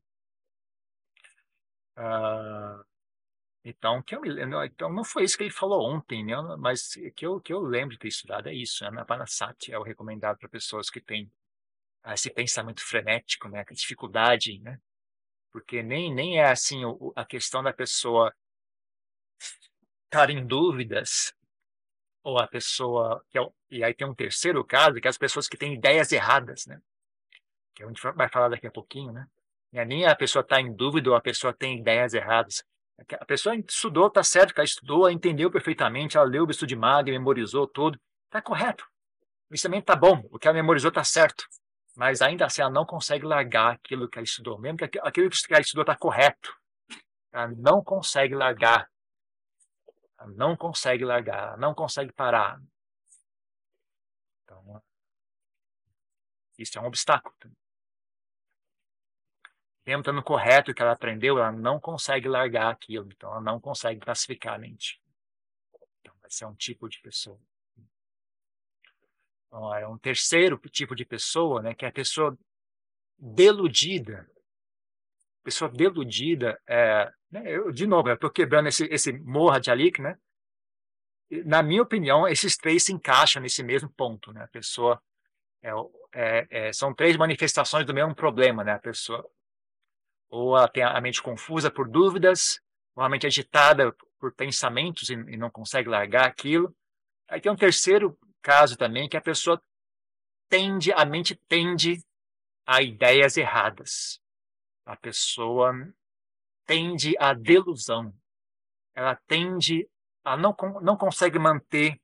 [1.96, 2.84] Uh,
[3.64, 4.22] então, que eu
[4.64, 6.36] então não foi isso que ele falou ontem, né?
[6.58, 8.82] mas que eu, que eu lembro de ter estudado é isso.
[8.84, 8.90] Né?
[8.90, 11.30] Anapanasati é o recomendado para pessoas que têm
[12.02, 13.64] ah, esse pensamento frenético, né?
[13.72, 14.80] dificuldade, né?
[15.50, 16.82] porque nem, nem é assim
[17.14, 18.34] a questão da pessoa
[20.04, 21.34] estar em dúvidas,
[22.26, 23.24] ou a pessoa.
[23.30, 26.10] Que é, e aí tem um terceiro caso, que é as pessoas que têm ideias
[26.10, 26.80] erradas, né?
[27.76, 29.26] que a gente vai falar daqui a pouquinho, né?
[29.72, 32.64] É nem a pessoa está em dúvida ou a pessoa tem ideias erradas.
[33.20, 36.74] A pessoa estudou, tá certo, ela estudou, ela entendeu perfeitamente, ela leu o Bisto de
[36.74, 38.86] Maga, memorizou tudo, tá correto.
[39.52, 41.44] Isso também tá bom, o que ela memorizou tá certo.
[41.94, 45.52] Mas ainda assim ela não consegue largar aquilo que ela estudou, mesmo que aquilo que
[45.52, 46.56] ela estudou tá correto.
[47.30, 48.88] Ela não consegue largar.
[50.34, 52.60] Não consegue largar, não consegue parar.
[54.44, 54.82] Então,
[56.58, 57.34] Isso é um obstáculo.
[59.84, 64.00] Mesmo estando correto que ela aprendeu, ela não consegue largar aquilo, então ela não consegue
[64.00, 65.00] classificar a mente.
[66.00, 67.38] Então, esse é um tipo de pessoa.
[69.78, 72.36] É um terceiro tipo de pessoa, né, que é a pessoa
[73.16, 74.28] deludida.
[75.46, 80.02] Pessoa deludida, é, né, eu, de novo, eu estou quebrando esse, esse morra de Alik,
[80.02, 80.18] né?
[81.44, 84.42] Na minha opinião, esses três se encaixam nesse mesmo ponto, né?
[84.42, 85.00] A pessoa
[85.62, 85.70] é,
[86.12, 88.72] é, é, são três manifestações do mesmo problema, né?
[88.72, 89.24] A pessoa
[90.28, 92.60] ou ela tem a mente confusa por dúvidas,
[92.96, 96.74] ou a mente agitada por pensamentos e, e não consegue largar aquilo.
[97.28, 99.62] Aí tem um terceiro caso também que a pessoa
[100.48, 102.04] tende, a mente tende
[102.66, 104.20] a ideias erradas.
[104.86, 105.74] A pessoa
[106.64, 108.14] tende à delusão.
[108.94, 109.86] Ela tende
[110.24, 112.00] a não, não consegue manter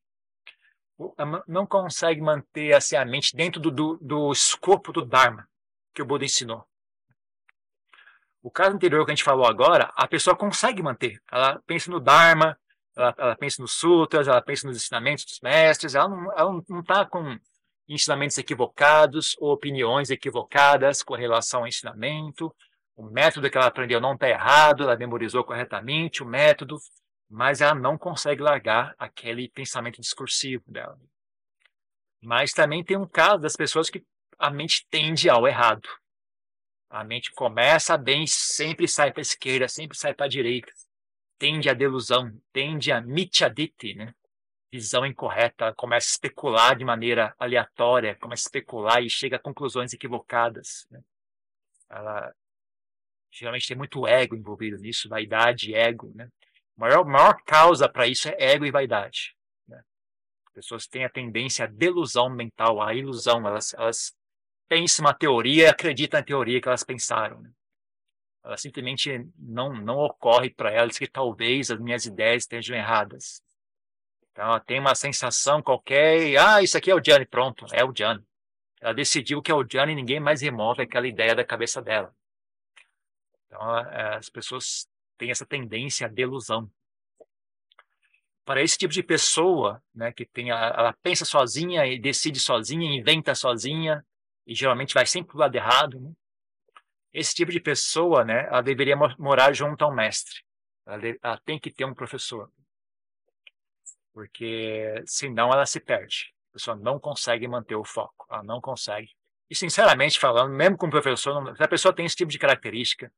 [1.49, 5.49] não consegue manter assim, a mente dentro do, do, do escopo do Dharma
[5.93, 6.65] que o Buda ensinou.
[8.43, 11.21] O caso anterior que a gente falou agora, a pessoa consegue manter.
[11.31, 12.59] Ela pensa no Dharma,
[12.97, 17.39] ela, ela, pensa nos sutras, ela pensa nos ensinamentos dos mestres, ela não está com
[17.89, 22.55] ensinamentos equivocados ou opiniões equivocadas com relação ao ensinamento.
[22.97, 26.77] O método que ela aprendeu não está errado, ela memorizou corretamente o método,
[27.29, 30.99] mas ela não consegue largar aquele pensamento discursivo dela.
[32.23, 34.05] Mas também tem um caso das pessoas que
[34.39, 35.89] a mente tende ao errado.
[36.91, 40.71] A mente começa bem, sempre sai para a esquerda, sempre sai para a direita
[41.43, 44.15] tende à delusão, tende a mityaditi, né?
[44.73, 49.41] visão incorreta, ela começa a especular de maneira aleatória, começa a especular e chega a
[49.41, 50.87] conclusões equivocadas.
[50.89, 51.01] Né?
[51.91, 52.33] Ela
[53.33, 56.13] geralmente tem muito ego envolvido nisso, vaidade, ego.
[56.15, 56.29] Né?
[56.77, 59.35] A maior, maior causa para isso é ego e vaidade.
[59.67, 59.81] Né?
[60.47, 63.47] As pessoas têm a tendência à delusão mental, à ilusão.
[63.47, 64.13] Elas, elas
[64.69, 67.41] pensam uma teoria e acreditam na teoria que elas pensaram.
[67.41, 67.51] Né?
[68.45, 73.41] Ela simplesmente não, não ocorre para elas que talvez as minhas ideias estejam erradas.
[74.31, 77.93] Então, ela tem uma sensação qualquer, ah, isso aqui é o Gianni, pronto, é o
[77.95, 78.25] Gianni.
[78.81, 82.13] Ela decidiu que é o Gianni e ninguém mais remove aquela ideia da cabeça dela.
[83.53, 84.89] Então, é, as pessoas
[85.19, 86.71] têm essa tendência à delusão.
[88.47, 93.35] Para esse tipo de pessoa, né, que tem, ela pensa sozinha e decide sozinha, inventa
[93.35, 94.05] sozinha,
[94.47, 96.13] e geralmente vai sempre para o lado errado, né?
[97.13, 100.41] esse tipo de pessoa, né, ela deveria morar junto ao mestre.
[100.87, 102.51] Ela, de, ela tem que ter um professor.
[104.15, 106.35] Porque senão ela se perde.
[106.51, 108.27] A pessoa não consegue manter o foco.
[108.31, 109.11] Ela não consegue.
[109.49, 113.13] E sinceramente falando, mesmo com o professor, se a pessoa tem esse tipo de característica,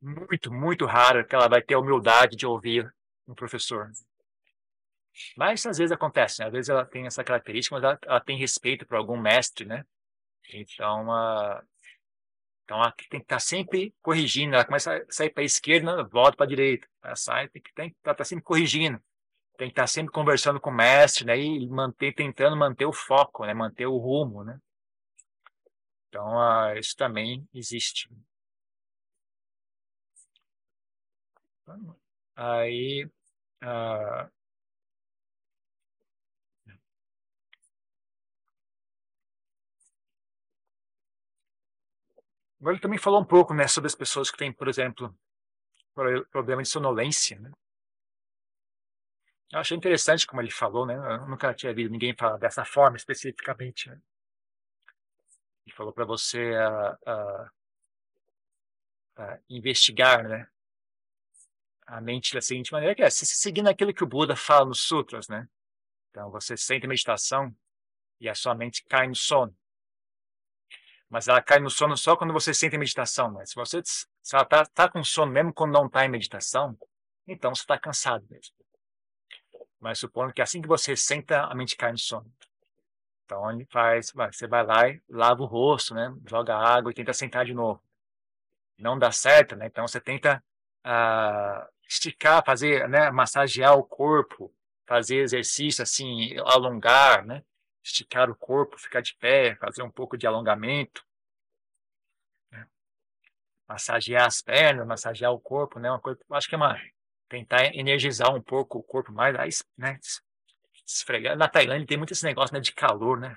[0.00, 2.92] muito, muito raro que ela vai ter a humildade de ouvir
[3.26, 3.90] um professor.
[5.36, 6.46] Mas às vezes acontece, né?
[6.46, 9.84] às vezes ela tem essa característica, mas ela, ela tem respeito por algum mestre, né?
[10.54, 11.60] Então, uh,
[12.68, 14.54] então, ela tem que estar sempre corrigindo.
[14.54, 16.86] Ela começa a sair para a esquerda, volta para a direita.
[17.02, 19.00] Ela sai, tem que estar tá sempre corrigindo.
[19.56, 21.38] Tem que estar sempre conversando com o mestre, né?
[21.38, 23.54] E manter, tentando manter o foco, né?
[23.54, 24.58] Manter o rumo, né?
[26.08, 26.30] Então,
[26.76, 28.06] isso também existe.
[32.36, 33.04] Aí,
[33.62, 34.30] uh,
[42.60, 45.16] Agora ele também falou um pouco né, sobre as pessoas que têm, por exemplo,
[46.30, 47.38] problema de sonolência.
[47.38, 47.50] Né?
[49.52, 50.94] Eu achei interessante como ele falou, né?
[50.94, 53.88] Eu nunca tinha visto ninguém falar dessa forma especificamente.
[53.88, 54.00] Né?
[55.66, 57.50] Ele falou para você uh, uh,
[59.22, 60.48] uh, investigar, né?
[61.88, 65.26] A mente da seguinte maneira, que é seguindo aquilo que o Buda fala nos sutras,
[65.28, 65.48] né?
[66.10, 67.54] Então você sente meditação
[68.20, 69.56] e a sua mente cai no sono
[71.08, 73.30] mas ela cai no sono só quando você sente a meditação.
[73.30, 76.76] Mas se você se ela está tá com sono mesmo quando não está em meditação,
[77.26, 78.54] então você está cansado mesmo.
[79.80, 82.30] Mas supondo que assim que você senta, a mente cai no sono.
[83.24, 86.14] Então ele faz, você vai lá e lava o rosto, né?
[86.26, 87.82] Joga água e tenta sentar de novo.
[88.78, 89.66] Não dá certo, né?
[89.66, 90.42] Então você tenta
[90.84, 93.10] uh, esticar, fazer, né?
[93.10, 94.54] Massagear o corpo,
[94.86, 97.42] fazer exercício assim, alongar, né?
[97.88, 101.04] esticar o corpo, ficar de pé, fazer um pouco de alongamento,
[102.50, 102.66] né?
[103.66, 105.90] massagear as pernas, massagear o corpo, né?
[105.90, 106.78] Uma coisa, acho que é uma
[107.28, 109.98] tentar energizar um pouco o corpo mais, né?
[110.86, 111.36] Esfregar.
[111.36, 113.36] Na Tailândia tem muito esse negócio né, de calor, né?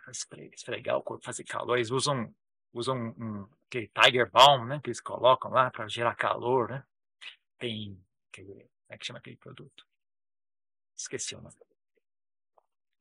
[0.53, 1.77] Esfregar o corpo, fazer calor.
[1.77, 2.33] Eles usam
[2.73, 4.79] usam um, aquele Tiger Balm, né?
[4.81, 6.83] Que eles colocam lá para gerar calor, né?
[7.59, 9.85] Tem, aquele, como é que chama aquele produto?
[10.95, 11.55] Esqueci o nome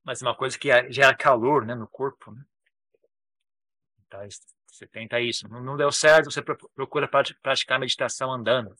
[0.02, 2.32] mas uma coisa que gera calor né, no corpo.
[2.32, 2.42] Né?
[4.06, 4.20] Então,
[4.66, 5.48] você tenta isso.
[5.48, 8.74] Não, deu certo, você procura praticar meditação andando.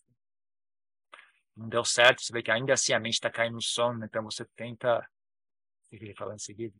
[1.57, 4.23] Não deu certo, você vê que ainda assim a mente está caindo no sono, então
[4.25, 4.99] você tenta.
[4.99, 6.75] O que ele falou em seguida?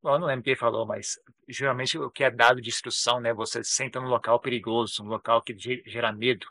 [0.00, 3.32] Bom, eu não lembro falou, mas geralmente o que é dado de instrução, né?
[3.34, 6.46] Você senta num local perigoso, um local que gera medo.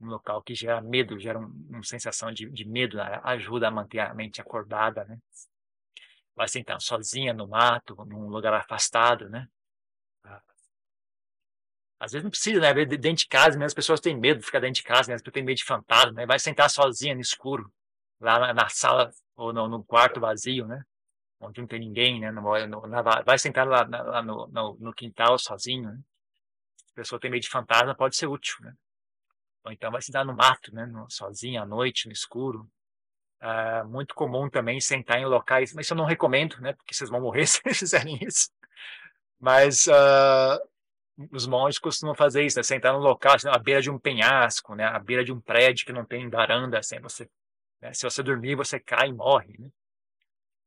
[0.00, 3.20] Um local que gera medo, gera um, uma sensação de, de medo, né?
[3.22, 5.18] ajuda a manter a mente acordada, né?
[6.34, 9.46] Vai sentar sozinha no mato, num lugar afastado, né?
[12.00, 12.72] Às vezes não precisa, né?
[12.86, 13.66] Dentro de casa, né?
[13.66, 15.16] as pessoas têm medo de ficar dentro de casa, né?
[15.16, 16.24] as pessoas têm medo de fantasma, né?
[16.24, 17.70] Vai sentar sozinha no escuro,
[18.18, 20.82] lá na, na sala ou no, no, quarto vazio, né?
[21.38, 22.30] Onde não tem ninguém, né?
[22.30, 24.46] No, no, na, vai sentar lá, lá no,
[24.80, 26.00] no, quintal sozinho, né?
[26.78, 28.74] Se a pessoa tem medo de fantasma, pode ser útil, né?
[29.64, 30.90] Ou então vai sentar no mato, né?
[31.08, 32.68] sozinha à noite, no escuro.
[33.40, 36.74] É muito comum também sentar em locais, mas eu não recomendo, né?
[36.74, 38.50] Porque vocês vão morrer se fizerem isso.
[39.38, 40.60] Mas uh,
[41.32, 42.62] os monges costumam fazer isso, né?
[42.62, 44.84] sentar no local, assim, à beira de um penhasco, né?
[44.84, 47.28] à beira de um prédio que não tem varanda, assim, você,
[47.80, 47.92] né?
[47.94, 49.56] se você dormir, você cai e morre.
[49.58, 49.70] Né?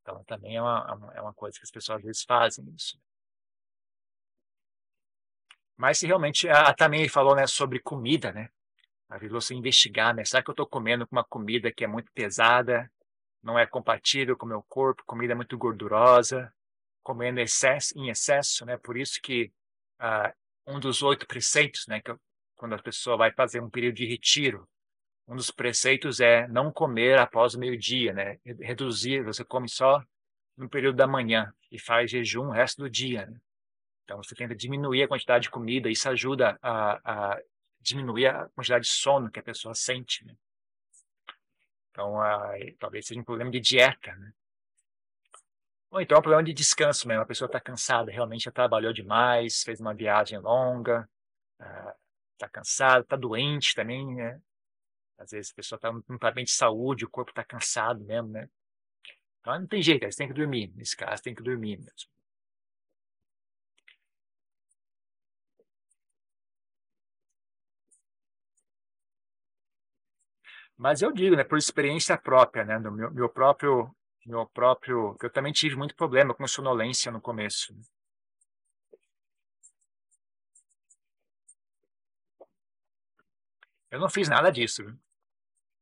[0.02, 3.00] Então, também é uma, é uma coisa que as pessoas às vezes fazem isso.
[5.78, 8.50] Mas se realmente, a, também falou né, sobre comida, né?
[9.10, 10.26] A você investigar, né?
[10.26, 12.92] Será que eu estou comendo uma comida que é muito pesada,
[13.42, 16.52] não é compatível com o meu corpo, comida muito gordurosa,
[17.04, 18.78] comendo excesso, em excesso, né?
[18.78, 19.52] Por isso que
[20.00, 20.34] ah,
[20.66, 22.14] um dos oito preceitos, né, que
[22.56, 24.68] quando a pessoa vai fazer um período de retiro,
[25.28, 28.40] um dos preceitos é não comer após o meio-dia, né?
[28.60, 30.04] Reduzir, você come só
[30.58, 33.26] no período da manhã e faz jejum o resto do dia.
[33.26, 33.40] Né?
[34.04, 37.42] Então você tenta diminuir a quantidade de comida, isso ajuda a, a
[37.84, 40.26] diminuir a quantidade de sono que a pessoa sente.
[40.26, 40.36] Né?
[41.92, 42.14] Então
[42.80, 44.34] talvez seja um problema de dieta, né?
[45.92, 47.22] Ou então é um problema de descanso mesmo.
[47.22, 51.08] A pessoa está cansada, realmente já trabalhou demais, fez uma viagem longa,
[52.34, 54.42] está uh, cansada, está doente também, né?
[55.20, 58.30] Às vezes a pessoa tá, não está bem de saúde, o corpo está cansado mesmo,
[58.30, 58.50] né?
[59.40, 60.72] Então não tem jeito, eles têm que dormir.
[60.76, 62.10] Nesse caso, tem que dormir mesmo.
[70.78, 73.94] Mas eu digo, né, por experiência própria, né, do meu, meu próprio
[74.26, 75.18] meu próprio.
[75.22, 77.76] Eu também tive muito problema com sonolência no começo.
[83.92, 84.84] Eu não fiz nada disso.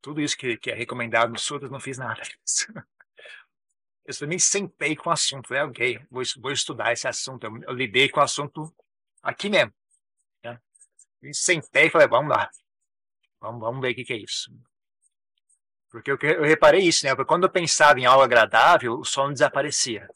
[0.02, 2.68] Tudo isso que, que é recomendado no sutras, não fiz nada disso.
[4.04, 5.48] Eu também sentei com o assunto.
[5.48, 7.46] Falei, ok, vou, vou estudar esse assunto.
[7.46, 8.76] Eu, eu, lidei com o assunto
[9.22, 9.72] aqui mesmo.
[10.44, 10.60] Né?
[11.22, 12.50] E sentei e falei, vamos lá.
[13.40, 14.52] Vamos, vamos ver o que, que é isso.
[15.92, 17.14] Porque eu, eu reparei isso, né?
[17.26, 20.10] Quando eu pensava em algo agradável, o sono desaparecia.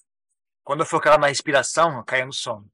[0.63, 2.71] Quando eu focava na respiração, caía no sono.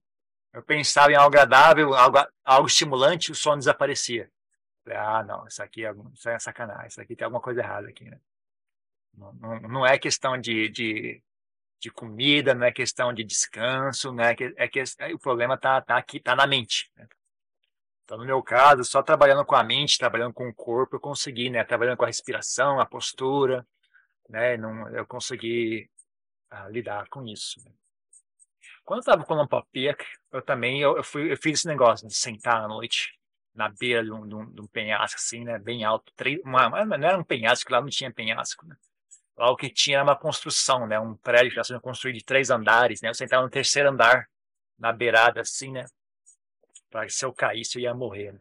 [0.53, 4.31] Eu pensava em algo agradável, algo, algo estimulante, o sono desaparecia.
[4.87, 8.05] ah, não, isso aqui é, isso é sacanagem, isso aqui tem alguma coisa errada aqui,
[8.05, 8.19] né?
[9.13, 11.21] Não, não, não é questão de, de,
[11.79, 14.35] de, comida, não é questão de descanso, né?
[14.55, 16.91] É que é, o problema tá, tá aqui, tá na mente.
[16.95, 17.07] Né?
[18.03, 21.49] Então, no meu caso, só trabalhando com a mente, trabalhando com o corpo, eu consegui,
[21.49, 21.63] né?
[21.63, 23.65] Trabalhando com a respiração, a postura,
[24.29, 24.57] né?
[24.57, 25.89] Não, eu consegui
[26.49, 27.61] ah, lidar com isso.
[28.83, 32.15] Quando eu estava com Papiak, eu também eu, eu, fui, eu fiz esse negócio de
[32.15, 33.17] sentar à noite
[33.53, 35.59] na beira de um, de um, de um penhasco, assim, né?
[35.59, 36.11] Bem alto.
[36.43, 38.75] Uma, não era um penhasco, lá não tinha penhasco, né?
[39.37, 40.99] Lá o que tinha era uma construção, né?
[40.99, 43.09] Um prédio que estava sendo construído de três andares, né?
[43.09, 44.27] Eu sentava no terceiro andar,
[44.77, 45.85] na beirada, assim, né?
[46.91, 48.33] Para se eu caísse eu ia morrer.
[48.33, 48.39] Né?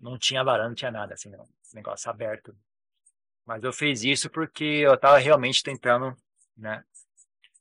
[0.00, 1.46] Não tinha varanda, não tinha nada, assim, não.
[1.74, 2.56] negócio aberto.
[3.44, 6.16] Mas eu fiz isso porque eu estava realmente tentando,
[6.56, 6.84] né,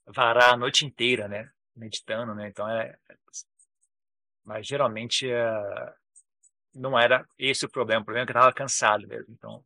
[0.06, 2.47] varar a noite inteira, né, meditando, né.
[2.47, 2.97] Então é,
[4.45, 5.93] mas geralmente é,
[6.73, 8.02] não era esse o problema.
[8.02, 9.34] O problema é que eu estava cansado mesmo.
[9.34, 9.63] Então,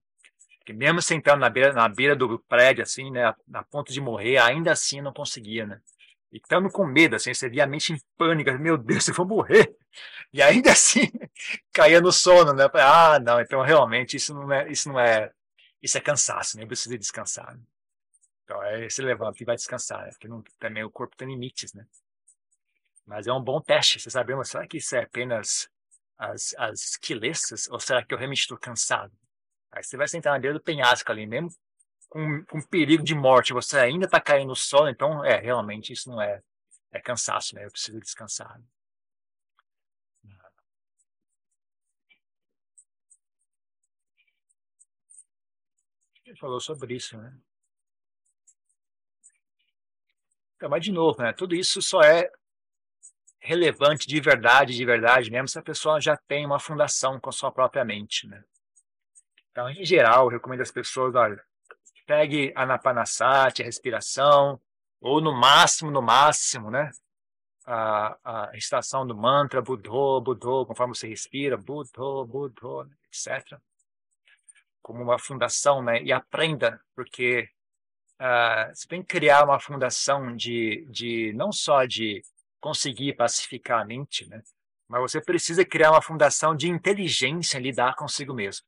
[0.66, 4.38] que mesmo sentando na beira, na beira do prédio, assim, né, a ponto de morrer,
[4.38, 5.82] ainda assim não conseguia, né.
[6.32, 9.28] E estando com medo, assim, você via a mente em pânico, meu Deus, eu vou
[9.28, 9.76] morrer.
[10.34, 11.12] E ainda assim,
[11.74, 12.66] caía no sono, né?
[12.76, 15.32] Ah, não, então realmente isso não é, isso não é,
[15.82, 16.64] isso é cansaço, né?
[16.64, 17.58] Eu preciso descansar.
[18.44, 20.10] Então, aí você levanta e vai descansar, né?
[20.12, 21.86] Porque não, também o corpo tem limites, né?
[23.06, 25.70] Mas é um bom teste, você sabe, mas será que isso é apenas
[26.18, 27.00] as, as
[27.70, 29.12] ou será que eu realmente estou cansado?
[29.72, 31.50] Aí você vai sentar na beira do penhasco ali, mesmo
[32.12, 36.10] com, com perigo de morte, você ainda está caindo no sono, então, é, realmente isso
[36.10, 36.42] não é,
[36.92, 37.66] é cansaço, né?
[37.66, 38.60] Eu preciso descansar.
[46.32, 47.34] Ele falou sobre isso, né?
[50.56, 51.34] Então, mas de novo, né?
[51.34, 52.32] Tudo isso só é
[53.38, 57.34] relevante de verdade, de verdade mesmo, se a pessoa já tem uma fundação com a
[57.34, 58.42] sua própria mente, né?
[59.52, 61.44] Então, em geral, eu recomendo às pessoas, olha,
[62.08, 64.62] pegue a napanasati, a respiração,
[65.02, 66.92] ou no máximo, no máximo, né?
[67.66, 73.60] A, a estação do mantra, Budho, Budho, conforme você respira, Budho, Budho, etc.
[74.82, 76.02] Como uma fundação, né?
[76.04, 77.48] E aprenda, porque
[78.20, 82.24] uh, você tem que criar uma fundação de, de não só de
[82.60, 84.42] conseguir pacificar a mente, né?
[84.88, 88.66] Mas você precisa criar uma fundação de inteligência em lidar consigo mesmo.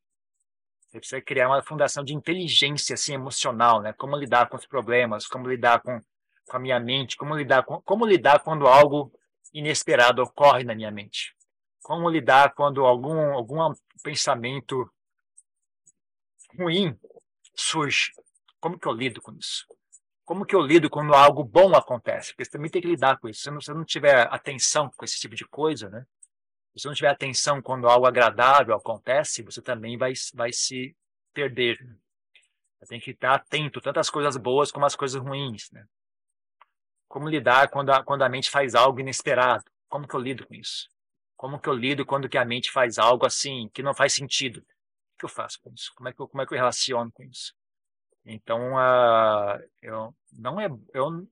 [0.88, 3.92] Você precisa criar uma fundação de inteligência assim emocional, né?
[3.92, 6.00] Como lidar com os problemas, como lidar com,
[6.46, 9.12] com a minha mente, como lidar com, como lidar quando algo
[9.52, 11.34] inesperado ocorre na minha mente.
[11.82, 14.90] Como lidar quando algum algum pensamento
[16.58, 16.98] ruim
[17.54, 18.12] surge.
[18.60, 19.66] Como que eu lido com isso?
[20.24, 22.32] como que eu lido quando algo bom acontece?
[22.32, 23.42] Porque você também tem que lidar com isso.
[23.42, 26.06] Se você não tiver atenção com esse tipo de coisa, né?
[26.72, 30.96] Se você não tiver atenção quando algo agradável acontece, você também vai, vai se
[31.32, 31.78] perder.
[32.80, 35.84] Você tem que estar atento, tanto às coisas boas como às coisas ruins, né?
[37.06, 39.64] Como lidar quando a, quando a mente faz algo inesperado?
[39.88, 40.88] Como que eu lido com isso?
[41.36, 44.64] Como que eu lido quando que a mente faz algo assim que não faz sentido?
[45.14, 45.92] O que eu faço com isso?
[45.94, 47.54] Como é que eu, como é que eu relaciono com isso?
[48.24, 51.26] Então, uh, eu não é, eu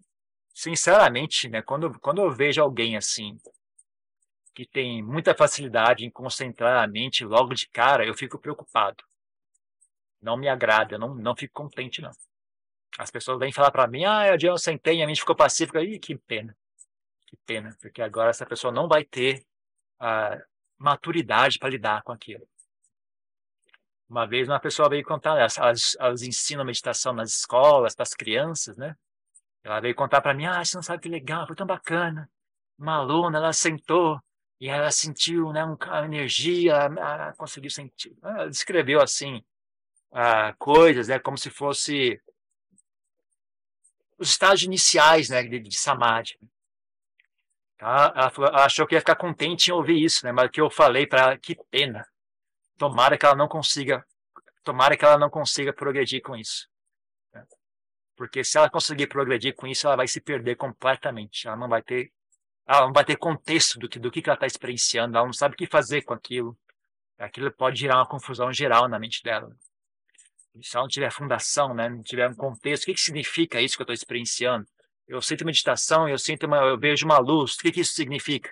[0.55, 3.37] sinceramente, né, quando quando eu vejo alguém assim
[4.55, 9.03] que tem muita facilidade em concentrar a mente logo de cara, eu fico preocupado.
[10.21, 12.13] Não me agrada, não não fico contente não.
[12.99, 15.83] As pessoas vêm falar para mim, ah, eu sentei e a mente ficou pacífica.
[15.83, 16.57] Ih, que pena.
[17.27, 19.43] Que pena, porque agora essa pessoa não vai ter
[19.99, 20.39] a
[20.79, 22.47] maturidade para lidar com aquilo.
[24.13, 28.77] Uma vez uma pessoa veio contar, elas, elas, ensinam meditação nas escolas, para as crianças,
[28.77, 28.95] né?
[29.65, 32.31] Ela veio contar para mim, ah, você não sabe que legal, foi tão bacana.
[32.79, 34.21] Uma aluna, ela sentou
[34.61, 38.15] e ela sentiu né, uma energia, ela conseguiu sentir.
[38.23, 39.43] Ela descreveu assim,
[40.13, 42.21] ah, coisas, né, como se fosse
[44.19, 46.39] os estágios iniciais né, de, de Samadhi.
[47.79, 51.07] Ela, ela achou que ia ficar contente em ouvir isso, né, mas que eu falei
[51.07, 52.07] para ela, que pena
[52.79, 54.05] tomara que ela não consiga,
[54.63, 56.69] tomara que ela não consiga progredir com isso.
[57.33, 57.45] Né?
[58.17, 61.47] Porque se ela conseguir progredir com isso, ela vai se perder completamente.
[61.47, 62.13] Ela não vai ter,
[62.67, 65.17] ela não vai ter contexto do que, do que ela está experienciando.
[65.17, 66.57] Ela não sabe o que fazer com aquilo.
[67.19, 69.55] Aquilo pode gerar uma confusão geral na mente dela.
[70.61, 73.77] Se ela não tiver fundação, né, não tiver um contexto, o que, que significa isso
[73.77, 74.67] que eu estou experienciando?
[75.09, 77.55] Eu sinto meditação, eu sinto uma, eu vejo uma luz.
[77.55, 78.51] O que, que isso significa?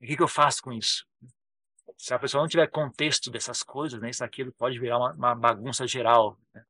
[0.00, 1.06] O que, que eu faço com isso?
[1.96, 5.34] Se a pessoa não tiver contexto dessas coisas, né, isso aquilo pode virar uma, uma
[5.34, 6.38] bagunça geral.
[6.52, 6.64] Né?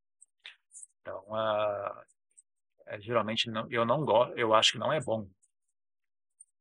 [1.00, 2.04] Então, uh,
[2.86, 5.22] é, geralmente não, eu não gosto, eu acho que não é bom.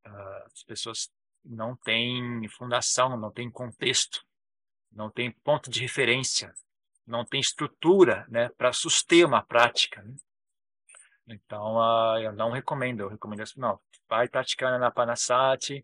[0.05, 1.11] Uh, as pessoas
[1.43, 4.25] não têm fundação, não têm contexto,
[4.91, 6.53] não têm ponto de referência,
[7.05, 10.01] não têm estrutura, né, para suster uma prática.
[10.01, 10.15] Né?
[11.27, 15.83] Então, uh, eu não recomendo, eu recomendo assim, não, vai praticando na Panasati,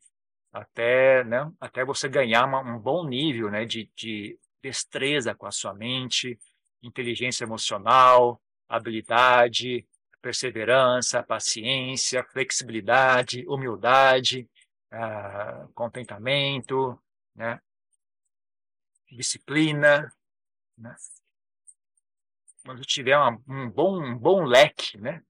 [0.52, 5.52] até, né, até você ganhar uma, um bom nível né, de, de destreza com a
[5.52, 6.40] sua mente,
[6.82, 9.86] inteligência emocional, habilidade,
[10.22, 14.50] perseverança, paciência, flexibilidade, humildade,
[14.94, 17.02] uh, contentamento,
[17.36, 17.60] né?
[19.12, 20.14] disciplina.
[20.78, 20.96] Né?
[22.66, 25.24] Quando tiver uma, um, bom, um bom leque, né?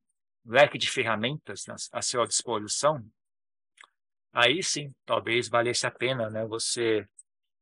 [0.45, 3.05] leque de ferramentas à sua disposição,
[4.33, 7.07] aí sim, talvez valesse a pena, né, você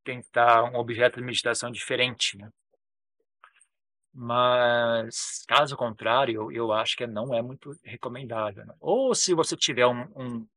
[0.04, 2.50] tentar um objeto de meditação diferente, né?
[4.14, 8.66] Mas, caso contrário, eu, acho que não é muito recomendável.
[8.66, 8.74] Né?
[8.80, 10.48] Ou se você tiver um, um,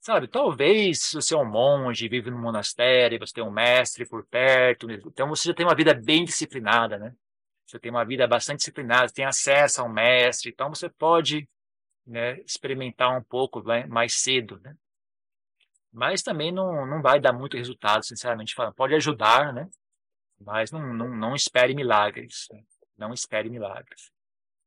[0.00, 4.26] Sabe, talvez se você é um monge, vive num monastério, você tem um mestre por
[4.26, 7.14] perto, então você já tem uma vida bem disciplinada, né?
[7.66, 11.46] Você tem uma vida bastante disciplinada, tem acesso a um mestre, então você pode
[12.06, 14.74] né, experimentar um pouco né, mais cedo, né?
[15.92, 18.74] Mas também não, não vai dar muito resultado, sinceramente falando.
[18.74, 19.68] Pode ajudar, né?
[20.40, 22.46] Mas não, não, não espere milagres.
[22.50, 22.62] Né?
[22.96, 24.10] Não espere milagres.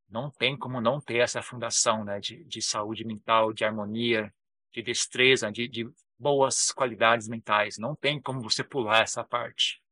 [0.08, 2.20] Não tem como não ter essa fundação né?
[2.20, 4.32] de, de saúde mental, de harmonia,
[4.72, 7.78] de destreza, de, de boas qualidades mentais.
[7.78, 9.82] Não tem como você pular essa parte.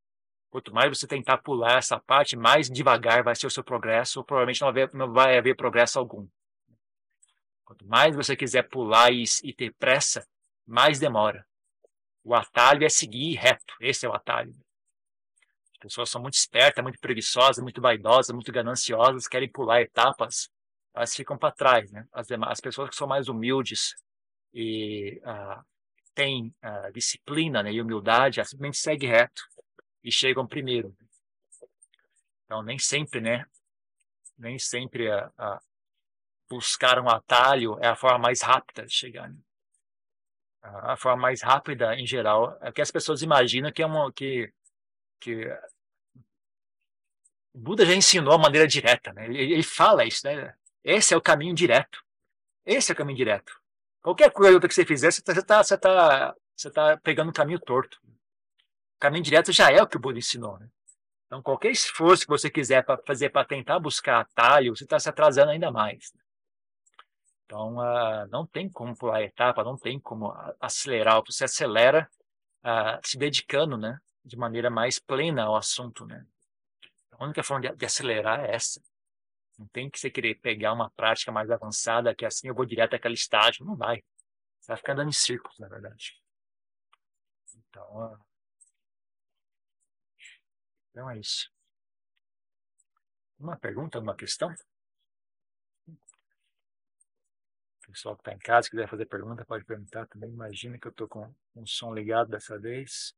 [0.51, 4.24] Quanto mais você tentar pular essa parte, mais devagar vai ser o seu progresso, ou
[4.24, 6.28] provavelmente não, haver, não vai haver progresso algum.
[7.64, 10.26] Quanto mais você quiser pular e, e ter pressa,
[10.67, 11.47] mais demora.
[12.25, 13.75] O atalho é seguir reto.
[13.81, 14.53] Esse é o atalho.
[15.73, 20.49] As pessoas são muito espertas, muito preguiçosas, muito vaidosas, muito gananciosas, querem pular etapas,
[20.95, 21.91] elas ficam para trás.
[21.91, 22.07] Né?
[22.13, 23.95] As, demais, as pessoas que são mais humildes
[24.55, 25.63] e ah,
[26.15, 29.43] têm uh, disciplina né, e humildade, simplesmente seguem reto
[30.05, 30.95] e chegam primeiro.
[32.45, 33.47] Então, nem sempre, né?
[34.37, 35.61] Nem sempre a, a
[36.49, 39.31] buscar um atalho é a forma mais rápida de chegar.
[39.31, 39.39] Né?
[40.63, 44.53] A forma mais rápida, em geral, é que as pessoas imaginam que é uma que
[45.21, 45.49] que
[47.55, 49.27] Buda já ensinou a maneira direta, né?
[49.27, 50.55] Ele, ele fala isso, né?
[50.83, 52.03] Esse é o caminho direto.
[52.65, 53.61] Esse é o caminho direto.
[54.01, 57.99] Qualquer coisa que você fizer, você está você tá, você tá pegando o caminho torto.
[58.97, 60.59] O caminho direto já é o que o Buda ensinou.
[60.59, 60.69] Né?
[61.27, 65.09] Então, qualquer esforço que você quiser para fazer para tentar buscar atalho, você está se
[65.09, 66.13] atrasando ainda mais.
[67.53, 71.22] Então, uh, não tem como pular etapa, não tem como acelerar.
[71.26, 72.11] Você acelera
[72.64, 76.26] uh, se dedicando, né, de maneira mais plena ao assunto, né.
[77.11, 78.80] A única forma de, de acelerar é essa.
[79.59, 82.96] Não tem que você querer pegar uma prática mais avançada, que assim eu vou direto
[82.96, 83.66] àquele estágio.
[83.66, 84.03] Não vai.
[84.59, 86.18] Você vai ficar andando em círculos, na verdade.
[87.55, 88.18] Então,
[90.90, 91.53] então é isso.
[93.38, 94.50] Uma pergunta, uma questão?
[97.82, 100.30] O pessoal que está em casa, quiser fazer pergunta, pode perguntar também.
[100.30, 103.14] Imagina que eu estou com um som ligado dessa vez.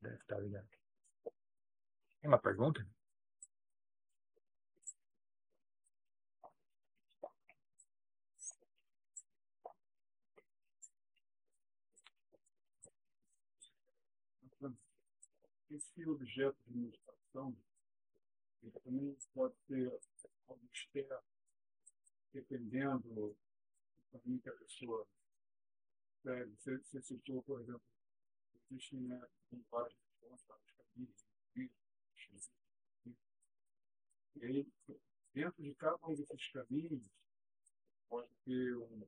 [0.00, 0.68] Deve estar tá ligado.
[2.20, 2.86] Tem uma pergunta?
[15.70, 17.56] esse objeto de meditação
[18.82, 19.92] também pode ser
[20.48, 21.22] algo externo,
[22.32, 23.36] dependendo do
[24.12, 25.06] caminho que a pessoa
[26.22, 26.54] segue.
[26.56, 27.82] Você, você citou, por exemplo,
[28.70, 29.20] existem né,
[29.70, 29.96] vários
[30.44, 31.26] caminhos,
[34.40, 34.66] e aí,
[35.34, 37.10] dentro de cada um desses caminhos,
[38.08, 39.02] pode ter um,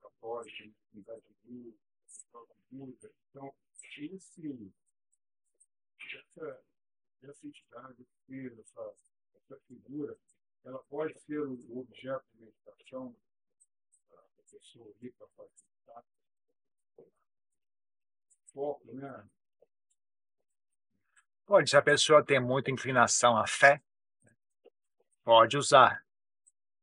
[0.00, 1.74] propósito, uma unidade de luz,
[2.70, 3.12] música.
[3.30, 3.52] Então,
[3.98, 4.72] esse,
[5.98, 6.64] essa,
[7.22, 8.06] essa entidade,
[8.60, 8.94] essa,
[9.34, 10.16] essa figura,
[10.64, 13.14] ela pode ser o objeto de meditação
[14.08, 16.04] da pessoa ali para facilitar
[18.52, 19.24] foco, né?
[21.46, 23.82] Pode, se a pessoa tem muita inclinação à fé,
[25.24, 26.04] pode usar.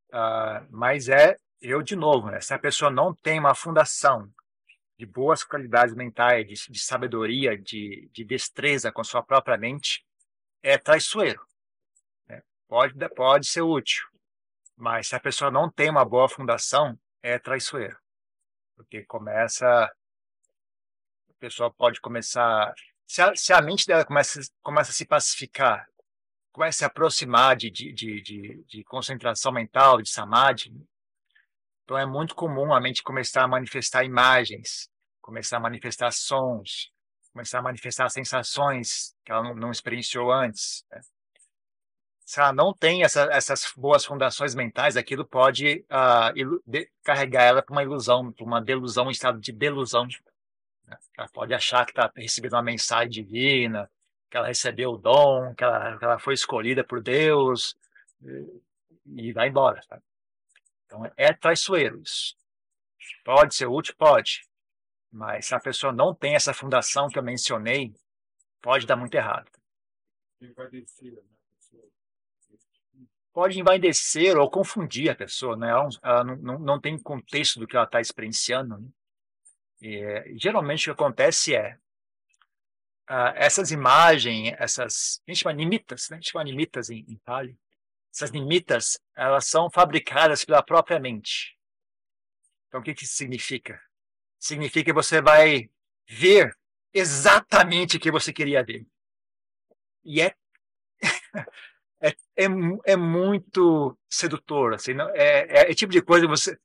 [0.10, 2.40] Uh, mas é, eu de novo, né?
[2.42, 4.32] se a pessoa não tem uma fundação
[4.98, 10.06] de boas qualidades mentais, de, de sabedoria, de, de, destreza com sua própria mente,
[10.62, 11.46] é traiçoeiro.
[12.68, 14.04] Pode, pode ser útil,
[14.76, 17.98] mas se a pessoa não tem uma boa fundação, é traiçoeiro.
[18.76, 19.66] Porque começa.
[19.68, 22.74] A pessoa pode começar.
[23.08, 25.88] Se a, se a mente dela começa, começa a se pacificar,
[26.52, 30.74] começa a se aproximar de, de, de, de concentração mental, de samadhi,
[31.88, 34.90] então é muito comum a mente começar a manifestar imagens,
[35.22, 36.92] começar a manifestar sons,
[37.32, 40.84] começar a manifestar sensações que ela não, não experienciou antes.
[40.92, 41.00] Né?
[42.28, 47.62] Se ela não tem essa, essas boas fundações mentais, aquilo pode uh, de, carregar ela
[47.62, 50.06] para uma ilusão, para uma delusão, um estado de delusão.
[50.86, 50.98] Né?
[51.18, 53.90] Ela pode achar que está recebendo uma mensagem divina,
[54.30, 57.78] que ela recebeu o dom, que ela, que ela foi escolhida por Deus,
[58.22, 59.82] e, e vai embora.
[59.84, 60.04] Sabe?
[60.86, 62.36] Então, é traiçoeiro isso.
[63.24, 63.96] Pode ser útil?
[63.98, 64.46] Pode.
[65.10, 67.96] Mas se a pessoa não tem essa fundação que eu mencionei,
[68.62, 69.50] pode dar muito errado.
[70.42, 70.52] Né,
[73.38, 75.70] pode envaidecer ou confundir a pessoa, né?
[75.70, 78.80] ela, ela não, não, não, tem contexto do que ela está experienciando.
[78.80, 78.90] Né?
[79.80, 81.76] E, geralmente o que acontece é
[83.08, 86.18] uh, essas imagens, essas, a gente chama nimitas, né?
[86.18, 87.22] a gente chama nimitas em, em
[88.12, 91.56] essas limitas, elas são fabricadas pela própria mente.
[92.68, 93.80] Então, o que, que isso significa?
[94.40, 95.70] Significa que você vai
[96.10, 96.58] ver
[96.92, 98.84] exatamente o que você queria ver.
[100.04, 100.36] E é,
[102.02, 102.46] é, é,
[102.86, 104.74] é muito sedutor.
[104.74, 106.58] Assim, não, é, é, é tipo de coisa que você,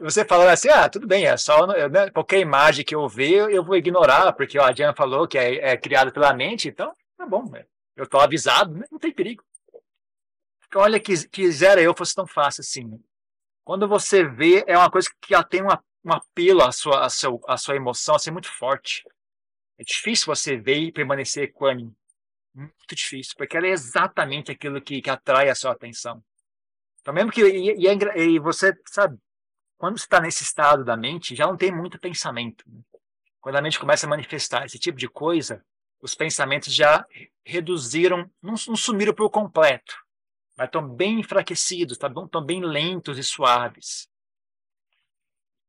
[0.00, 3.64] você falando assim, ah, tudo bem, é só né, qualquer imagem que eu ver, eu
[3.64, 7.48] vou ignorar, porque a Diana falou que é, é criada pela mente, então tá bom,
[7.50, 7.64] né?
[7.96, 8.86] eu estou avisado, né?
[8.92, 9.42] não tem perigo.
[10.74, 13.02] Olha, que quisera eu fosse tão fácil assim.
[13.64, 17.08] Quando você vê, é uma coisa que já tem uma, um apelo à sua, à,
[17.08, 19.02] sua, à sua emoção assim, muito forte.
[19.78, 21.96] É difícil você ver e permanecer equânime.
[22.56, 26.24] Muito difícil, porque ela é exatamente aquilo que, que atrai a sua atenção.
[27.02, 27.42] Então, mesmo que.
[27.42, 29.18] E, e, é e você, sabe,
[29.76, 32.64] quando você está nesse estado da mente, já não tem muito pensamento.
[32.66, 32.80] Né?
[33.42, 35.62] Quando a mente começa a manifestar esse tipo de coisa,
[36.00, 37.04] os pensamentos já
[37.44, 39.94] reduziram, não, não sumiram por completo,
[40.56, 44.08] mas estão bem enfraquecidos, tá estão bem lentos e suaves.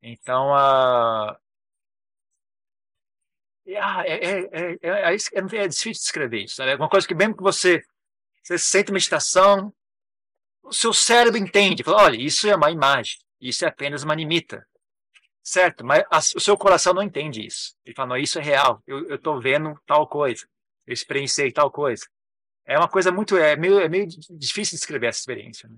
[0.01, 1.37] Então, a
[3.73, 6.61] é, é, é, é, difícil descrever isso.
[6.61, 7.81] É uma coisa que mesmo que você,
[8.43, 9.73] você sente meditação,
[10.63, 11.83] o seu cérebro entende.
[11.83, 14.65] Fala, olha, isso é uma imagem, isso é apenas uma nimita.
[15.43, 17.73] Certo, mas a, o seu coração não entende isso.
[17.85, 20.45] Ele fala, não, isso é real, eu estou vendo tal coisa,
[20.85, 22.05] eu experienciei tal coisa.
[22.65, 25.69] É uma coisa muito, é meio, é meio difícil descrever essa experiência.
[25.69, 25.77] Né?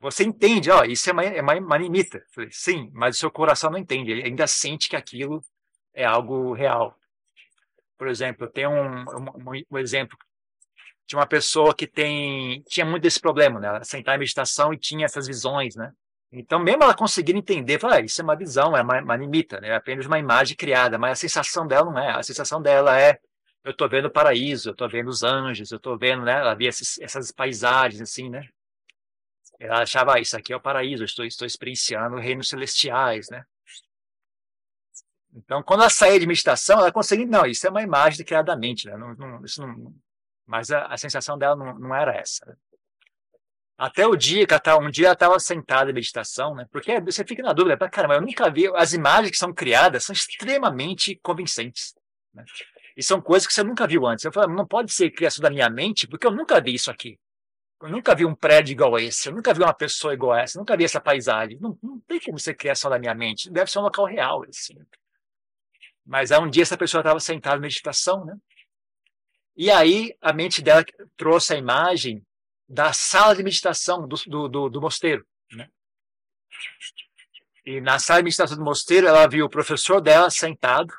[0.00, 2.22] Você entende, ó, isso é uma, é uma, uma limita.
[2.30, 5.42] Falei, Sim, mas o seu coração não entende, ele ainda sente que aquilo
[5.94, 6.99] é algo real.
[8.00, 10.16] Por exemplo, tem um, um, um exemplo
[11.06, 13.68] de uma pessoa que tem tinha muito desse problema, né?
[13.68, 15.92] Ela sentar em meditação e tinha essas visões, né?
[16.32, 19.60] Então, mesmo ela conseguindo entender, fala, ah, isso é uma visão, é uma, uma limita,
[19.60, 19.68] né?
[19.68, 22.10] é apenas uma imagem criada, mas a sensação dela não é.
[22.12, 23.18] A sensação dela é,
[23.62, 26.38] eu estou vendo o paraíso, eu estou vendo os anjos, eu estou vendo, né?
[26.40, 28.48] Ela via esses, essas paisagens, assim, né?
[29.58, 33.44] Ela achava, ah, isso aqui é o paraíso, eu estou, estou experienciando reinos celestiais, né?
[35.34, 38.56] Então, quando ela saía de meditação, ela conseguia, não, isso é uma imagem criada da
[38.56, 38.96] mente, né?
[38.96, 39.94] Não, não, isso não,
[40.46, 42.44] mas a, a sensação dela não, não era essa.
[42.44, 42.54] Né?
[43.78, 46.66] Até o dia que ela tava, um dia ela estava sentada em meditação, né?
[46.70, 50.12] Porque você fica na dúvida, caramba, eu nunca vi, as imagens que são criadas são
[50.12, 51.94] extremamente convincentes.
[52.34, 52.44] Né?
[52.96, 54.24] E são coisas que você nunca viu antes.
[54.24, 57.18] Eu falo, não pode ser criação da minha mente, porque eu nunca vi isso aqui.
[57.80, 60.60] Eu nunca vi um prédio igual esse, eu nunca vi uma pessoa igual essa, eu
[60.60, 61.58] nunca vi essa paisagem.
[61.58, 63.50] Não, não tem como ser criação da minha mente.
[63.50, 64.74] Deve ser um local real, assim.
[66.04, 68.36] Mas aí um dia essa pessoa estava sentada em meditação, né?
[69.56, 70.84] E aí a mente dela
[71.16, 72.24] trouxe a imagem
[72.68, 75.26] da sala de meditação do, do, do, do mosteiro.
[75.52, 75.68] Né?
[77.66, 80.94] E na sala de meditação do mosteiro, ela viu o professor dela sentado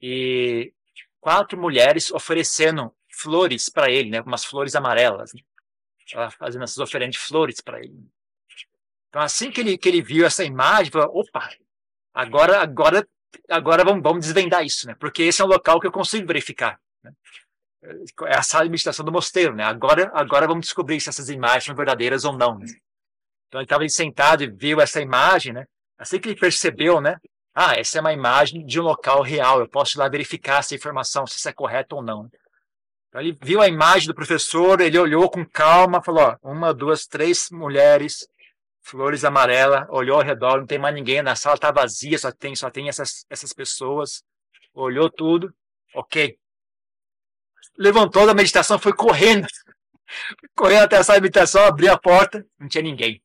[0.00, 0.72] e
[1.20, 4.20] quatro mulheres oferecendo flores para ele, né?
[4.20, 5.32] umas flores amarelas.
[5.34, 5.40] Né?
[6.12, 8.08] Ela fazendo essas oferendas de flores para ele.
[9.08, 11.50] Então, assim que ele, que ele viu essa imagem, falou: opa,
[12.14, 13.08] agora, agora,
[13.48, 14.94] agora vamos, vamos desvendar isso, né?
[14.98, 16.78] porque esse é um local que eu consigo verificar.
[17.02, 17.12] Né?
[18.26, 19.64] é a sala de meditação do mosteiro, né?
[19.64, 22.58] Agora, agora vamos descobrir se essas imagens são verdadeiras ou não.
[22.58, 22.66] Né?
[23.48, 25.66] Então ele estava sentado e viu essa imagem, né?
[25.98, 27.16] Assim que ele percebeu, né?
[27.54, 29.60] Ah, essa é uma imagem de um local real.
[29.60, 32.28] Eu posso ir lá verificar essa informação, se isso é correto ou não.
[33.08, 37.06] Então ele viu a imagem do professor, ele olhou com calma, falou: ó, uma, duas,
[37.06, 38.28] três mulheres,
[38.86, 42.54] flores amarelas, olhou ao redor, não tem mais ninguém, na sala está vazia, só tem,
[42.54, 44.22] só tem essas, essas pessoas.
[44.72, 45.52] Olhou tudo,
[45.94, 46.38] ok,
[47.78, 49.46] levantou da meditação, foi correndo.
[50.54, 53.20] Correndo até essa meditação, abri a porta, não tinha ninguém.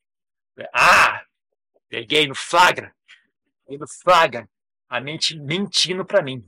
[0.74, 1.22] Ah!
[1.88, 2.92] Peguei no flagra.
[3.64, 4.48] Peguei no flagra.
[4.88, 6.44] A mente mentindo para mim.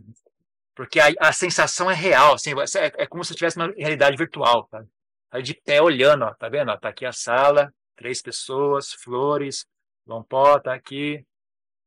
[0.75, 2.35] Porque a, a, sensação é real.
[2.35, 4.67] Assim, é, é, como se eu tivesse uma realidade virtual.
[4.67, 4.85] Tá?
[5.31, 6.71] Aí de pé olhando, ó, tá vendo?
[6.71, 9.67] Ó, tá aqui a sala, três pessoas, flores,
[10.07, 11.25] Lompó tá aqui.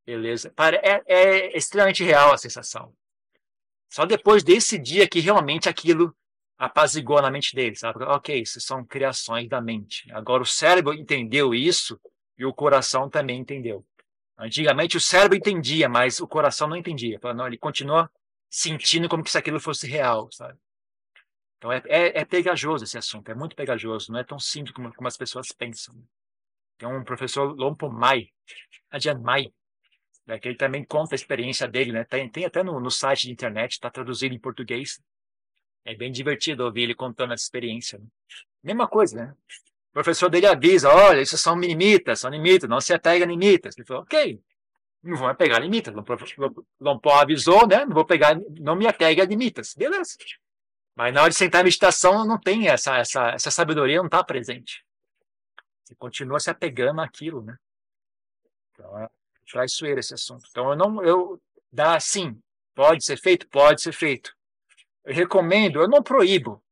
[0.06, 0.54] Beleza.
[0.82, 2.94] É, é extremamente real a sensação.
[3.90, 6.16] Só depois desse dia que realmente aquilo
[6.58, 8.04] apazigou na mente dele, sabe?
[8.04, 10.12] Ok, isso são criações da mente.
[10.12, 12.00] Agora o cérebro entendeu isso
[12.38, 13.86] e o coração também entendeu.
[14.38, 17.20] Antigamente o cérebro entendia, mas o coração não entendia.
[17.46, 18.10] Ele continua
[18.50, 20.58] sentindo como se aquilo fosse real, sabe?
[21.58, 24.94] Então é, é, é, pegajoso esse assunto, é muito pegajoso, não é tão simples como,
[24.94, 25.96] como as pessoas pensam.
[26.78, 28.30] Tem um professor Lompo Mai,
[28.92, 29.52] Ajahn Mai,
[30.28, 32.04] né, que ele também conta a experiência dele, né?
[32.04, 35.02] Tem, tem até no, no site de internet, está traduzido em português.
[35.84, 37.98] É bem divertido ouvir ele contando essa experiência.
[37.98, 38.06] Né?
[38.62, 39.34] Mesma coisa, né?
[39.90, 43.76] O professor dele avisa, olha, isso são limitas, são limitas, não se apega a limitas.
[43.78, 44.40] Ele falou, ok,
[45.02, 45.94] não vou pegar limitas.
[45.96, 47.86] Não avisou, né?
[47.86, 49.74] Não vou pegar, não me apegue a limitas.
[49.74, 50.18] Beleza.
[50.98, 54.24] Mas na hora de sentar em meditação, não tem essa, essa, essa sabedoria, não está
[54.24, 54.84] presente.
[55.84, 57.56] Você continua se apegando àquilo, né?
[58.72, 59.08] Então, é,
[59.52, 60.48] traiçoeiro esse assunto.
[60.50, 61.40] Então eu não eu
[61.72, 62.42] dá sim,
[62.74, 64.34] pode ser feito, pode ser feito.
[65.06, 66.64] Eu recomendo, eu não proíbo.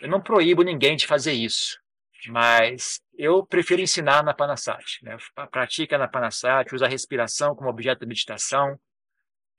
[0.00, 1.78] Eu não proíbo ninguém de fazer isso.
[2.26, 4.98] Mas eu prefiro ensinar na Panasat.
[5.04, 5.16] Né?
[5.52, 8.76] Pratica na Panasat, usa a respiração como objeto de meditação.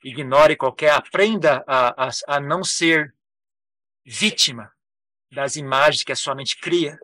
[0.03, 3.13] Ignore qualquer, aprenda a, a, a não ser
[4.09, 4.71] vítima
[5.31, 6.97] das imagens que a sua mente cria.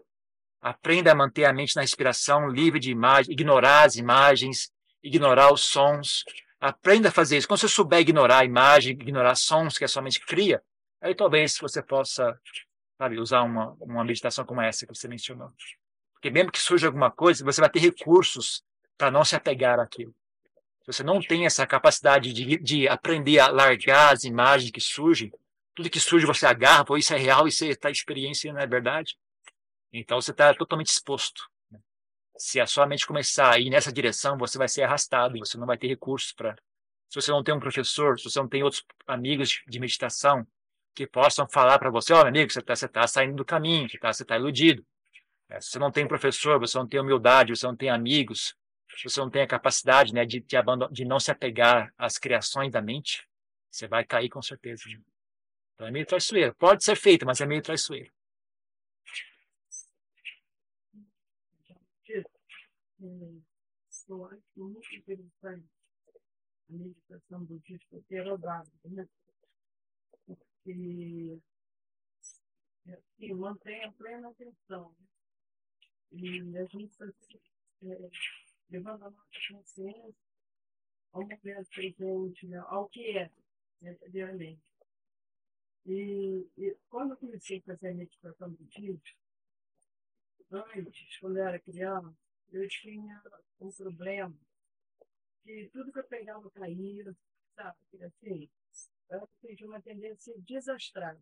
[0.60, 4.72] Aprenda a manter a mente na respiração, livre de imagens, ignorar as imagens,
[5.04, 6.24] ignorar os sons.
[6.60, 7.48] Aprenda a fazer isso.
[7.48, 10.64] Quando você souber ignorar a imagem, ignorar sons que a sua mente cria,
[11.00, 12.36] aí talvez você possa
[12.98, 15.52] sabe, usar uma, uma meditação como essa que você mencionou.
[16.14, 18.64] Porque mesmo que surja alguma coisa, você vai ter recursos
[18.98, 20.16] para não se apegar àquilo.
[20.82, 25.32] Se você não tem essa capacidade de, de aprender a largar as imagens que surgem,
[25.76, 29.16] tudo que surge você agarra, isso é real, isso é tá experiência, não é verdade?
[29.92, 31.44] Então você está totalmente exposto.
[31.70, 31.80] Né?
[32.38, 35.68] Se a sua mente começar a ir nessa direção, você vai ser arrastado, você não
[35.68, 36.56] vai ter recursos para.
[37.10, 40.48] Se você não tem um professor, se você não tem outros amigos de meditação
[40.96, 43.98] que possam falar para você: ó, oh, amigo, você está tá saindo do caminho, você
[43.98, 44.84] está tá iludido.
[45.50, 48.56] É, se você não tem professor, você não tem humildade, você não tem amigos,
[49.04, 50.58] você não tem a capacidade né, de, de,
[50.92, 53.28] de não se apegar às criações da mente,
[53.70, 54.84] você vai cair com certeza.
[55.76, 56.56] Então é meio traiçoeiro.
[56.56, 58.12] Pode ser feito, mas é meio traiçoeiro.
[64.08, 65.68] Eu acho muito interessante
[66.70, 69.08] a meditação budista teravada, né?
[70.26, 71.42] Porque
[72.88, 74.96] assim, mantém a plena atenção.
[75.00, 75.08] Né?
[76.12, 76.96] E a gente
[77.84, 78.10] é,
[78.70, 80.16] levando a nossa consciência
[81.12, 82.60] ao momento presente, né?
[82.68, 83.32] ao que é
[83.82, 84.62] verdadeiramente.
[85.86, 89.16] E, e quando eu comecei a fazer a meditação budista,
[90.52, 92.18] antes, quando eu era criança,
[92.52, 93.22] eu tinha
[93.60, 94.36] um problema
[95.44, 97.16] que tudo que eu pegava caía,
[97.56, 97.78] sabe?
[98.04, 98.50] Assim,
[99.10, 101.22] eu tinha uma tendência desastrada.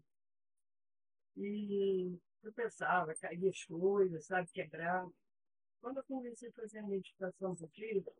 [1.36, 5.12] E eu pensava, caía as coisas, sabe, quebrava.
[5.82, 8.14] Quando eu comecei a fazer a meditação budista,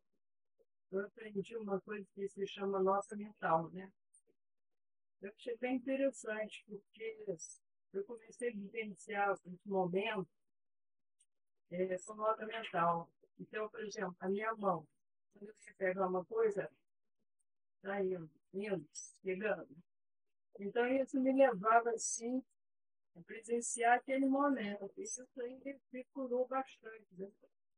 [0.92, 3.90] eu aprendi uma coisa que se chama nossa mental, né?
[5.24, 7.26] Eu achei bem interessante, porque
[7.94, 10.28] eu comecei a vivenciar esse momento
[11.72, 13.10] é, nota mental.
[13.40, 14.86] Então, por exemplo, a minha mão,
[15.34, 16.70] quando você pega uma coisa,
[17.78, 18.86] está indo, indo,
[19.22, 19.74] chegando.
[20.60, 22.44] Então, isso me levava, assim,
[23.16, 24.92] a presenciar aquele momento.
[24.98, 27.32] Isso aí curou bastante, né?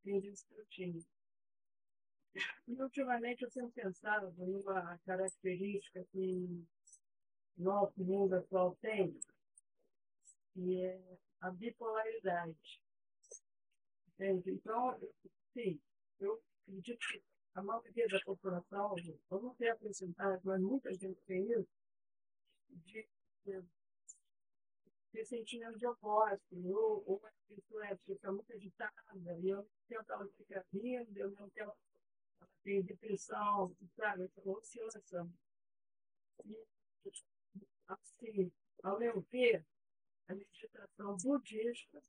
[0.03, 0.99] Isso que eu tinha.
[2.67, 6.65] E, ultimamente, eu sempre pensava numa característica que
[7.57, 9.17] nosso mundo atual tem,
[10.53, 11.01] que é
[11.41, 12.81] a bipolaridade.
[14.09, 14.51] Entende?
[14.51, 14.97] Então,
[15.53, 15.79] sim,
[16.19, 18.95] eu acredito que a maioria da população,
[19.31, 21.67] eu não tenho apresentado, mas muita gente tem isso,
[22.69, 23.07] de,
[25.13, 28.93] de sentimento de oposto, ou, uma pessoa fica muito agitada,
[29.41, 31.71] e eu não tenho ela fica rindo, eu não tenho
[32.65, 35.31] tem depressão, sabe, essa oscilação.
[36.43, 36.65] E,
[37.88, 38.51] assim,
[38.83, 39.65] ao meu ver,
[40.27, 42.01] a meditação budista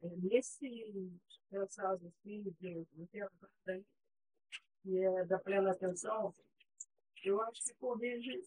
[0.00, 1.12] nesse
[1.48, 3.06] processo assim, de, de
[4.82, 6.34] que é da plena atenção,
[7.24, 8.42] eu acho que corrige,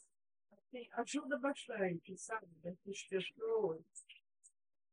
[0.51, 3.84] assim, ajuda bastante, sabe, essas pessoas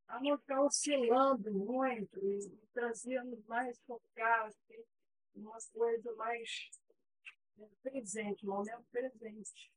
[0.09, 4.55] a não ficar oscilando muito e, e trazendo mais focado,
[5.35, 6.71] uma coisa mais
[7.59, 9.74] é, presente, momento presente.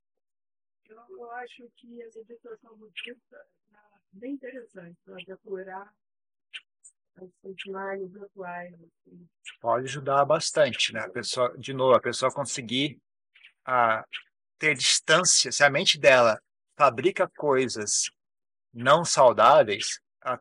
[0.89, 3.37] Eu, eu acho que a meditação budista
[3.73, 3.77] é
[4.13, 5.93] bem interessante para depurar
[8.75, 9.27] Assim.
[9.59, 11.01] Pode ajudar bastante, né?
[11.01, 13.01] A pessoa, de novo, a pessoa conseguir
[13.65, 14.05] a,
[14.59, 16.39] ter distância, se a mente dela
[16.75, 18.11] fabrica coisas
[18.71, 20.39] não saudáveis, a,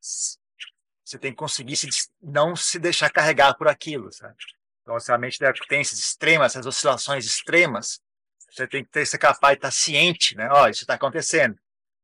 [0.00, 1.88] você tem que conseguir se,
[2.22, 4.36] não se deixar carregar por aquilo, sabe?
[4.82, 8.00] Então, se a mente dela tem esses extremas, essas oscilações extremas,
[8.48, 10.48] você tem que ter, ser capaz de estar ciente, né?
[10.50, 11.58] Ó, isso está acontecendo.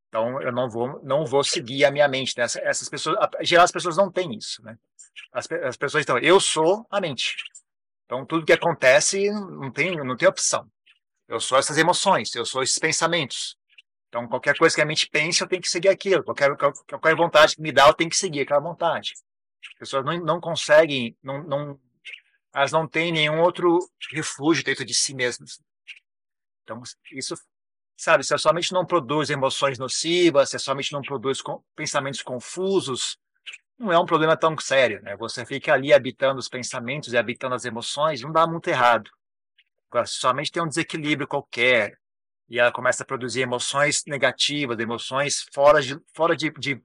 [0.09, 2.35] Então, eu não vou, não vou seguir a minha mente.
[2.39, 2.45] Né?
[2.45, 4.63] Essas pessoas, geral, as pessoas não têm isso.
[4.63, 4.79] Né?
[5.33, 7.37] As, as pessoas estão, eu sou a mente.
[8.05, 10.71] Então, tudo que acontece não tem, não tem opção.
[11.27, 13.57] Eu sou essas emoções, eu sou esses pensamentos.
[14.09, 16.23] Então, qualquer coisa que a mente pense, eu tenho que seguir aquilo.
[16.23, 19.15] Qualquer, qualquer vontade que me dá, eu tenho que seguir aquela vontade.
[19.67, 21.81] As pessoas não, não conseguem, não, não,
[22.55, 23.81] elas não têm nenhum outro
[24.13, 25.59] refúgio dentro de si mesmas.
[26.65, 27.37] Então, isso
[27.97, 31.41] Sabe, se a sua mente não produz emoções nocivas, se a sua mente não produz
[31.77, 33.17] pensamentos confusos,
[33.79, 35.17] não é um problema tão sério, né?
[35.17, 39.11] Você fica ali habitando os pensamentos e habitando as emoções, não dá muito errado.
[39.91, 41.97] Agora, se sua mente tem um desequilíbrio qualquer
[42.49, 46.83] e ela começa a produzir emoções negativas, emoções fora de, fora de, de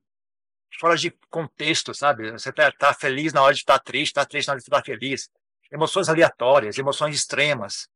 [0.80, 2.32] fora de contexto, sabe?
[2.32, 4.84] Você tá, tá feliz na hora de estar triste, tá triste na hora de estar
[4.84, 5.30] feliz.
[5.72, 7.90] Emoções aleatórias, emoções extremas,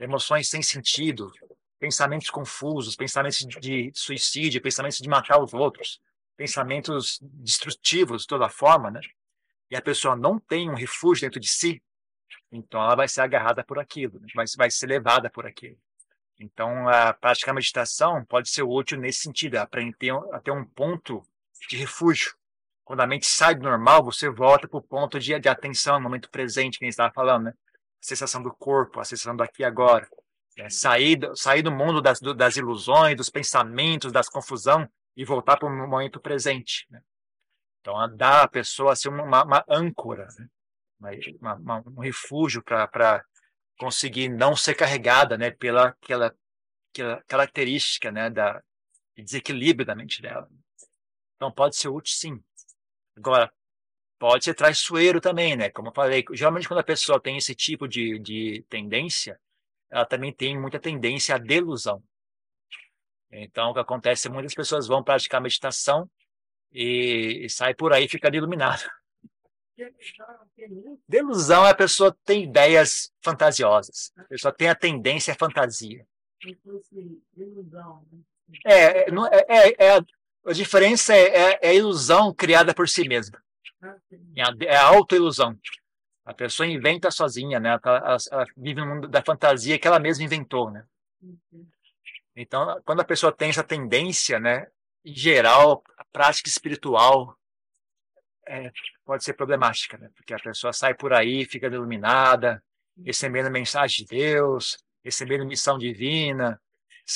[0.00, 1.30] emoções sem sentido,
[1.78, 6.00] pensamentos confusos, pensamentos de suicídio, pensamentos de matar os outros,
[6.36, 9.00] pensamentos destrutivos de toda forma, né?
[9.70, 11.82] E a pessoa não tem um refúgio dentro de si,
[12.50, 14.26] então ela vai ser agarrada por aquilo, né?
[14.34, 15.78] vai, vai ser levada por aquilo.
[16.38, 21.22] Então, a prática da meditação pode ser útil nesse sentido, aprender a ter um ponto
[21.68, 22.34] de refúgio.
[22.82, 26.00] Quando a mente sai do normal, você volta para o ponto de, de atenção no
[26.00, 27.54] momento presente, que a gente estava falando, né?
[28.02, 30.08] A sensação do corpo, a sensação do aqui e agora.
[30.56, 35.68] É, sair, sair do mundo das, das ilusões, dos pensamentos, das confusão e voltar para
[35.68, 36.86] o momento presente.
[36.90, 37.00] Né?
[37.80, 40.48] Então, dá à pessoa assim, uma, uma âncora, né?
[41.40, 43.24] uma, uma, um refúgio para
[43.78, 46.34] conseguir não ser carregada né, pela aquela,
[46.92, 48.62] aquela característica né, da
[49.16, 50.48] desequilíbrio da mente dela.
[51.36, 52.44] Então, pode ser útil, sim.
[53.16, 53.52] Agora,
[54.20, 55.70] pode ser traiçoeiro também, né?
[55.70, 59.40] Como eu falei, geralmente quando a pessoa tem esse tipo de, de tendência,
[59.90, 62.02] ela também tem muita tendência à delusão.
[63.32, 66.08] Então, o que acontece é muitas pessoas vão praticar meditação
[66.70, 68.82] e, e sai por aí ficando iluminado.
[71.08, 74.12] Delusão é a pessoa tem ideias fantasiosas.
[74.18, 76.06] A pessoa tem a tendência à fantasia.
[78.66, 79.10] É, é,
[79.48, 80.00] é, é,
[80.44, 83.42] a diferença é, é, é, a ilusão criada por si mesma.
[84.66, 85.58] É a autoilusão.
[86.24, 87.78] A pessoa inventa sozinha, né?
[87.82, 90.84] Ela, ela, vive no mundo da fantasia que ela mesma inventou, né?
[92.36, 94.66] Então, quando a pessoa tem essa tendência, né?
[95.04, 97.36] Em geral, a prática espiritual
[98.46, 98.70] é,
[99.04, 100.10] pode ser problemática, né?
[100.14, 102.62] Porque a pessoa sai por aí, fica iluminada,
[103.04, 106.60] recebendo mensagem de Deus, recebendo missão divina.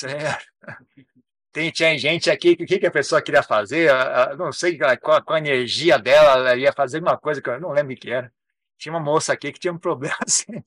[0.03, 0.37] É...
[1.55, 3.89] Tem, tinha gente aqui o que, que a pessoa queria fazer,
[4.37, 7.71] não sei qual, qual a energia dela, ela ia fazer uma coisa que eu não
[7.71, 8.29] lembro o que era.
[8.77, 10.61] Tinha uma moça aqui que tinha um problema assim.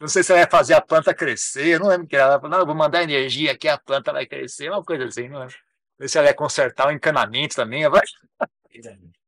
[0.00, 2.24] Não sei se ela ia fazer a planta crescer, não lembro o que era.
[2.24, 5.28] Ela falou, não, eu vou mandar energia aqui, a planta vai crescer, uma coisa assim.
[5.28, 5.54] Não lembro.
[5.98, 7.86] Não sei se ela ia consertar o encanamento também.
[7.90, 8.00] Vai...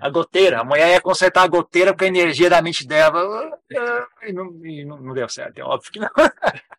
[0.00, 0.60] A goteira.
[0.60, 3.58] A mulher ia consertar a goteira com a energia da mente dela.
[4.22, 6.10] E não, e não, não deu certo, é óbvio que não.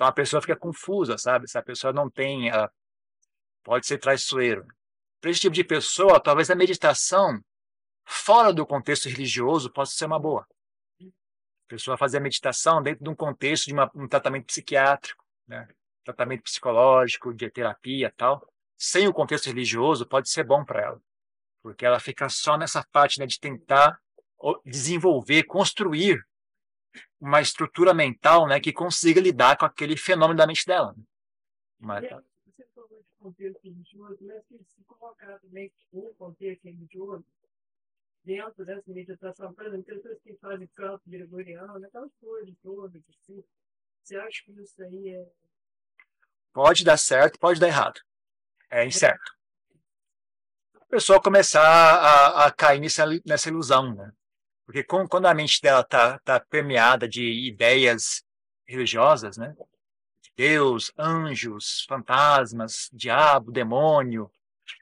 [0.00, 1.46] Então a pessoa fica confusa, sabe?
[1.46, 2.48] Se a pessoa não tem.
[2.48, 2.72] Ela
[3.62, 4.66] pode ser traiçoeiro.
[5.20, 7.38] Para esse tipo de pessoa, talvez a meditação,
[8.06, 10.48] fora do contexto religioso, possa ser uma boa.
[11.02, 15.68] A pessoa fazer a meditação dentro de um contexto de uma, um tratamento psiquiátrico, né?
[16.02, 18.42] tratamento psicológico, de terapia tal,
[18.78, 21.02] sem o contexto religioso, pode ser bom para ela
[21.62, 24.00] porque ela fica só nessa parte né, de tentar
[24.64, 26.26] desenvolver, construir
[27.20, 30.94] uma estrutura mental né, que consiga lidar com aquele fenômeno da mente dela.
[31.78, 32.14] Mas, de
[33.18, 37.24] contexto religioso, mas que se colocar também um contexto religioso
[38.24, 43.44] dentro dessa meditação, por exemplo, pessoas que fazem canto gregoriano, aquelas coisas todas, assim,
[44.02, 45.26] você acha que isso aí é...
[46.52, 48.00] Pode dar certo, pode dar errado.
[48.70, 49.40] É incerto
[50.90, 54.12] pessoa começar a, a cair nessa, nessa ilusão, né?
[54.70, 58.22] Porque com, quando a mente dela está tá permeada de ideias
[58.64, 59.52] religiosas, né?
[60.36, 64.30] Deus, anjos, fantasmas, diabo, demônio,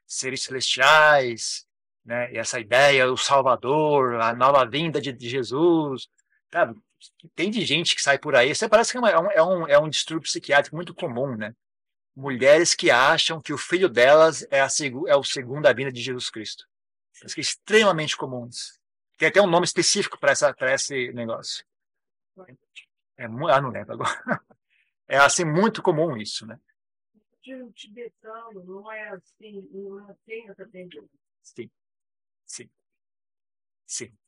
[0.07, 1.67] seres celestiais,
[2.05, 2.31] né?
[2.35, 6.07] E essa ideia, o Salvador, a nova vinda de, de Jesus,
[6.53, 6.79] sabe?
[7.35, 8.51] Tem de gente que sai por aí.
[8.51, 11.55] Isso parece que é, é, um, é, um, é um distúrbio psiquiátrico muito comum, né?
[12.15, 14.69] mulheres que acham que o filho delas é, a,
[15.07, 16.67] é o segunda vinda de Jesus Cristo.
[17.25, 18.78] Isso é extremamente comuns.
[19.19, 20.33] Tem até um nome específico para
[20.73, 21.65] esse negócio.
[23.17, 24.09] É, ah, não lembro agora.
[25.11, 26.61] É assim muito comum isso, né?
[27.65, 31.09] O tibetano não é assim, não tem essa tendência.
[31.43, 31.71] Sim,
[32.45, 32.71] sim,
[33.87, 34.19] sim,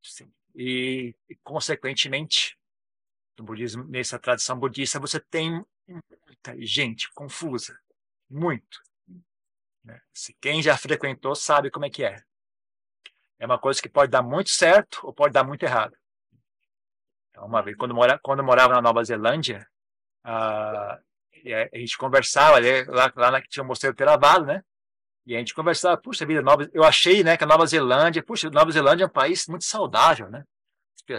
[0.00, 0.32] sim.
[0.54, 2.56] E, e, consequentemente,
[3.36, 7.76] no budismo, nessa tradição budista, você tem muita gente confusa,
[8.30, 8.80] muito.
[9.82, 10.00] Né?
[10.12, 12.24] Se quem já frequentou sabe como é que é.
[13.38, 15.96] É uma coisa que pode dar muito certo ou pode dar muito errado.
[17.30, 19.66] Então, uma vez, quando, mora, quando eu morava na Nova Zelândia,
[20.22, 20.98] a,
[21.72, 22.58] a gente conversava,
[22.88, 24.62] lá, lá tinha um mosteiro Theravada, né?
[25.26, 28.50] E a gente conversava, puxa vida, Nova, eu achei, né, que a Nova Zelândia, puxa,
[28.50, 30.44] Nova Zelândia é um país muito saudável, né?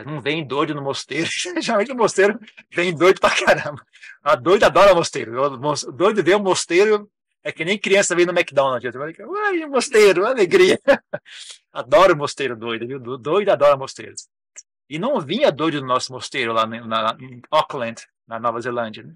[0.06, 1.30] Não vem doido no mosteiro.
[1.62, 2.40] Geralmente no mosteiro
[2.72, 3.86] vem doido pra caramba.
[4.24, 5.40] A doida adora mosteiro.
[5.40, 7.10] O doido vê o mosteiro
[7.46, 8.96] é que nem criança vem no McDonald's.
[8.96, 10.80] Uai, mosteiro, alegria.
[11.72, 13.00] Adoro mosteiro doido, viu?
[13.00, 14.16] Doido adora mosteiro.
[14.90, 19.04] E não vinha doido no nosso mosteiro lá na, em Auckland, na Nova Zelândia.
[19.04, 19.14] Né?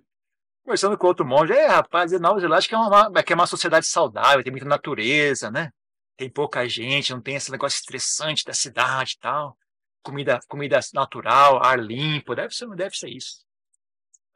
[0.64, 3.88] Conversando com outro monge, é, rapaz, Nova Zelândia que é, uma, que é uma sociedade
[3.88, 5.72] saudável, tem muita natureza, né?
[6.18, 9.58] Tem pouca gente, não tem esse negócio estressante da cidade e tal
[10.02, 13.46] comida, comida natural, ar limpo, deve ser, deve ser isso.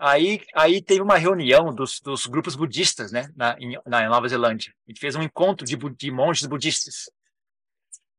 [0.05, 4.73] Aí, aí teve uma reunião dos, dos grupos budistas, né, na, em, na Nova Zelândia.
[4.85, 7.09] A gente fez um encontro de, de monges budistas.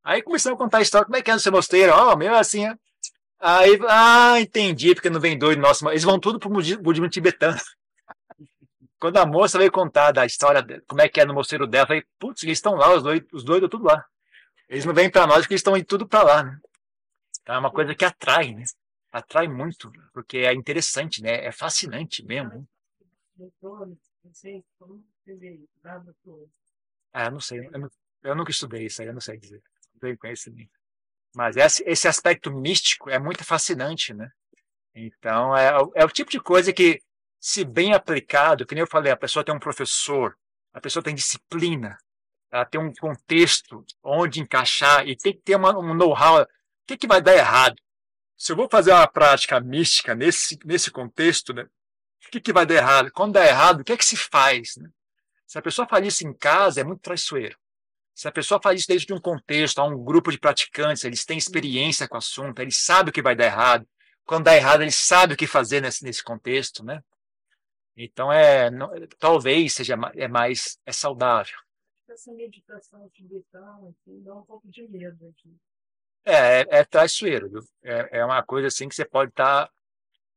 [0.02, 1.92] Aí começamos a contar a história, como é que é no seu mosteiro?
[1.92, 2.66] Ó, oh, meu, assim,
[3.38, 5.86] Aí, ah, entendi, porque não vem doido nosso.
[5.90, 7.60] Eles vão tudo pro budismo tibetano.
[8.98, 11.88] Quando a moça veio contar da história, como é que é no mosteiro dela, eu
[11.88, 14.02] falei, putz, eles estão lá, os doidos, os doidos tudo lá.
[14.70, 16.58] Eles não vêm para nós porque eles estão indo tudo para lá, né?
[17.42, 18.64] Então é uma coisa que atrai, né?
[19.14, 21.44] Atrai muito, porque é interessante, né?
[21.44, 22.66] É fascinante mesmo.
[27.12, 27.64] Ah, não sei.
[27.72, 27.88] Eu não,
[28.24, 29.62] eu nunca estudei isso aí, eu não sei dizer.
[29.92, 30.72] Não tenho conhecimento.
[31.32, 34.28] Mas esse, esse aspecto místico é muito fascinante, né?
[34.92, 37.00] Então, é, é o tipo de coisa que,
[37.38, 40.36] se bem aplicado, que nem eu falei, a pessoa tem um professor,
[40.72, 41.96] a pessoa tem disciplina,
[42.50, 46.42] ela tem um contexto onde encaixar e tem que ter uma, um know-how.
[46.42, 46.46] O
[46.84, 47.76] que, que vai dar errado?
[48.36, 51.62] Se eu vou fazer uma prática mística nesse, nesse contexto, né?
[51.62, 53.10] o que, que vai dar errado?
[53.12, 54.76] Quando dá errado, o que é que se faz?
[54.76, 54.88] Né?
[55.46, 57.56] Se a pessoa faz isso em casa, é muito traiçoeiro.
[58.14, 61.24] Se a pessoa faz isso dentro de um contexto, há um grupo de praticantes, eles
[61.24, 63.86] têm experiência com o assunto, eles sabem o que vai dar errado.
[64.24, 67.02] Quando dá errado, eles sabem o que fazer nesse, nesse contexto, né?
[67.96, 71.56] Então, é, não, talvez seja é mais é saudável.
[72.08, 75.56] Essa meditação tibetana assim, dá um pouco de medo aqui.
[76.24, 77.62] É, é, é traiçoeiro, viu?
[77.82, 79.70] É, é uma coisa assim que você pode estar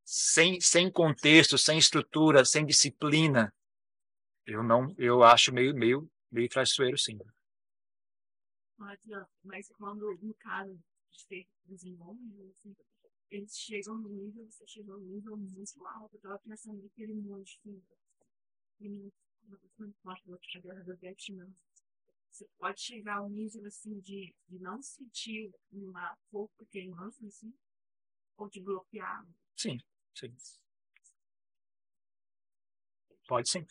[0.04, 3.52] sem, sem contexto, sem estrutura, sem disciplina.
[4.46, 7.18] Eu não, eu acho meio, meio, meio traiçoeiro, sim.
[8.76, 10.78] Mas, quando, no caso
[11.28, 12.74] de desenvolvido, assim,
[13.30, 16.14] eles chegam no nível, você chegou no nível muito alto.
[16.14, 17.82] Eu estava pensando naquele monte não
[20.60, 21.46] guerra do Vietnã.
[22.30, 27.52] Você pode chegar ao nível assim de, de não sentir uma pouco queimando assim,
[28.36, 29.24] ou de bloquear.
[29.56, 29.78] Sim,
[30.14, 30.34] sim.
[33.26, 33.66] Pode sim.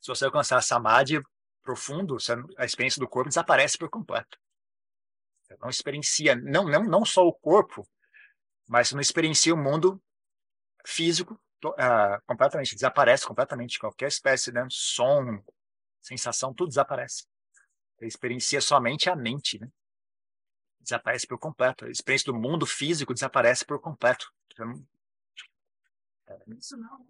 [0.00, 1.22] Se você alcançar samadhi
[1.62, 2.16] profundo,
[2.58, 4.36] a experiência do corpo desaparece por completo.
[5.42, 7.86] Você não experiencia, não, não, não só o corpo,
[8.68, 10.02] mas você não experiencia o mundo
[10.84, 11.34] físico
[11.64, 13.78] uh, completamente, desaparece completamente.
[13.78, 15.42] Qualquer espécie de né, som,
[16.00, 17.26] sensação, tudo desaparece.
[18.02, 19.68] Você experiencia somente a mente, né?
[20.80, 21.84] Desaparece por completo.
[21.84, 24.32] A experiência do mundo físico desaparece por completo.
[26.48, 27.06] Isso não.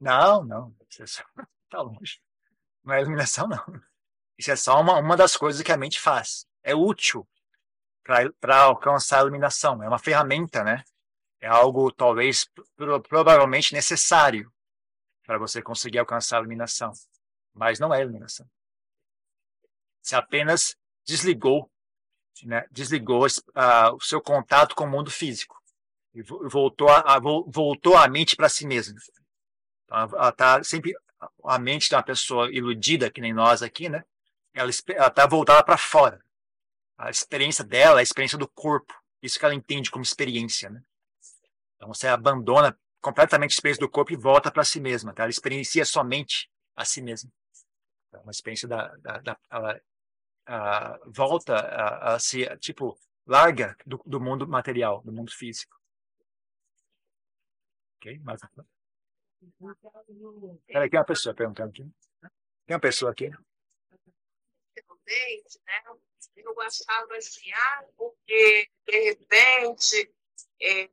[0.00, 0.76] Não, não.
[0.88, 1.22] Isso
[1.68, 2.22] tá longe.
[2.82, 3.62] Não é iluminação, não.
[4.38, 6.46] Isso é só uma, uma das coisas que a mente faz.
[6.62, 7.28] É útil
[8.02, 9.82] para alcançar a iluminação.
[9.82, 10.82] É uma ferramenta, né?
[11.38, 12.48] É algo talvez
[13.08, 14.50] provavelmente necessário
[15.26, 16.92] para você conseguir alcançar a iluminação,
[17.52, 18.48] mas não é iluminação.
[20.02, 20.76] Você apenas
[21.06, 21.70] desligou,
[22.44, 22.66] né?
[22.70, 25.56] Desligou uh, o seu contato com o mundo físico
[26.14, 28.98] e voltou a, a voltou a mente para si mesma.
[29.84, 30.92] Então, está sempre
[31.44, 34.02] a mente de uma pessoa iludida, que nem nós aqui, né?
[34.52, 36.20] Ela está voltada para fora.
[36.98, 38.92] A experiência dela é a experiência do corpo.
[39.22, 40.82] Isso que ela entende como experiência, né?
[41.76, 45.12] Então você abandona completamente a experiência do corpo e volta para si mesma.
[45.12, 45.22] Tá?
[45.22, 47.30] Ela experiencia somente a si mesma.
[48.12, 49.80] É uma experiência da, da, da ela,
[50.46, 55.80] a, volta a, a se tipo larga do, do mundo material, do mundo físico.
[57.96, 58.18] Ok?
[58.20, 58.40] Mais
[60.66, 61.82] Peraí, tem uma pessoa perguntando aqui.
[62.66, 63.30] Tem uma pessoa aqui.
[64.76, 65.82] Realmente, né?
[66.36, 70.12] Eu achava assim, ah, porque de repente
[70.60, 70.88] é,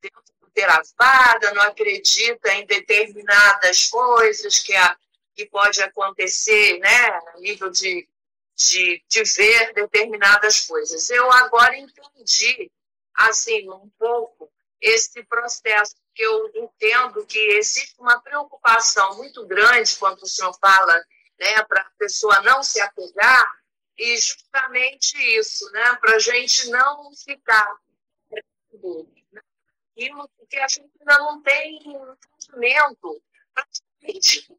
[0.00, 4.96] dentro do Theravada não acredita em determinadas coisas que, a,
[5.34, 7.08] que pode acontecer, né?
[7.08, 8.08] A nível de,
[8.68, 11.08] de, de ver determinadas coisas.
[11.10, 12.70] Eu agora entendi,
[13.14, 14.50] assim, um pouco
[14.80, 21.04] esse processo que eu entendo que existe uma preocupação muito grande quando o senhor fala
[21.38, 23.60] né, para a pessoa não se apegar,
[23.96, 27.76] e justamente isso, né, para a gente não ficar
[28.32, 29.08] aquilo
[30.36, 34.50] porque a gente ainda não tem entendimento praticamente.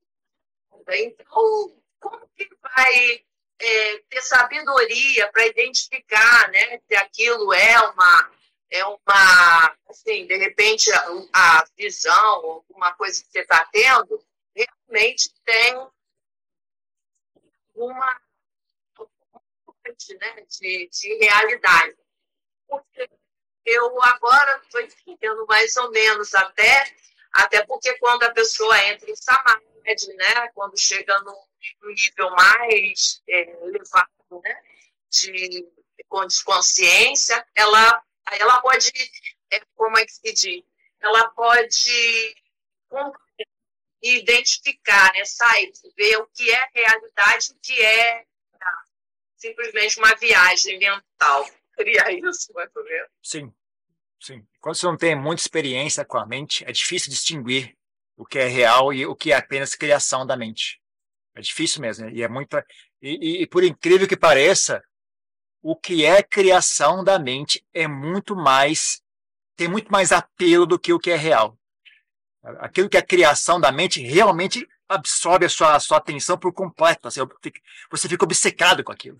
[0.88, 3.26] Então, como que vai
[3.62, 8.32] é, ter sabedoria para identificar né, se aquilo é uma
[8.72, 15.30] é uma, assim, de repente, a, a visão, alguma coisa que você está tendo, realmente
[15.44, 15.90] tem
[17.76, 18.22] uma
[20.20, 21.98] né, de, de realidade.
[22.66, 23.10] Porque
[23.66, 26.96] eu agora estou entendendo mais ou menos até,
[27.34, 31.51] até porque quando a pessoa entra em samadhi, né, quando chega no
[31.84, 34.10] nível mais é, elevado
[34.44, 34.64] né,
[35.10, 38.04] de, de consciência, ela
[38.40, 38.92] ela pode,
[39.52, 40.64] é, como é que se diz?
[41.00, 42.36] Ela pode
[44.02, 48.26] identificar, né, sair, ver o que é realidade, o que é
[48.60, 48.84] tá,
[49.38, 51.50] simplesmente uma viagem mental.
[51.76, 53.10] Seria isso, mais ou menos?
[53.24, 53.54] Sim,
[54.20, 54.48] sim.
[54.60, 57.76] Quando você não tem muita experiência com a mente, é difícil distinguir
[58.16, 60.80] o que é real e o que é apenas criação da mente.
[61.36, 62.12] É difícil mesmo, né?
[62.14, 62.58] e é muito.
[63.02, 64.84] E, e, e por incrível que pareça,
[65.62, 69.02] o que é criação da mente é muito mais
[69.56, 71.56] tem muito mais apelo do que o que é real.
[72.60, 77.08] Aquilo que é criação da mente realmente absorve a sua, a sua atenção por completo.
[77.08, 77.20] Assim,
[77.92, 79.18] você fica obcecado com aquilo.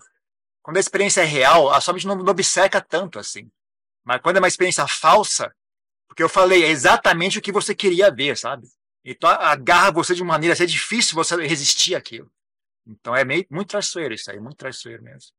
[0.60, 3.48] Quando a experiência é real, a sua mente não, não obceca tanto assim.
[4.04, 5.54] Mas quando é uma experiência falsa,
[6.08, 8.66] porque eu falei, é exatamente o que você queria ver, sabe?
[9.04, 12.30] Então agarra você de maneira, assim, é difícil você resistir àquilo.
[12.86, 15.32] Então é meio, muito traiçoeiro isso aí, muito traiçoeiro mesmo.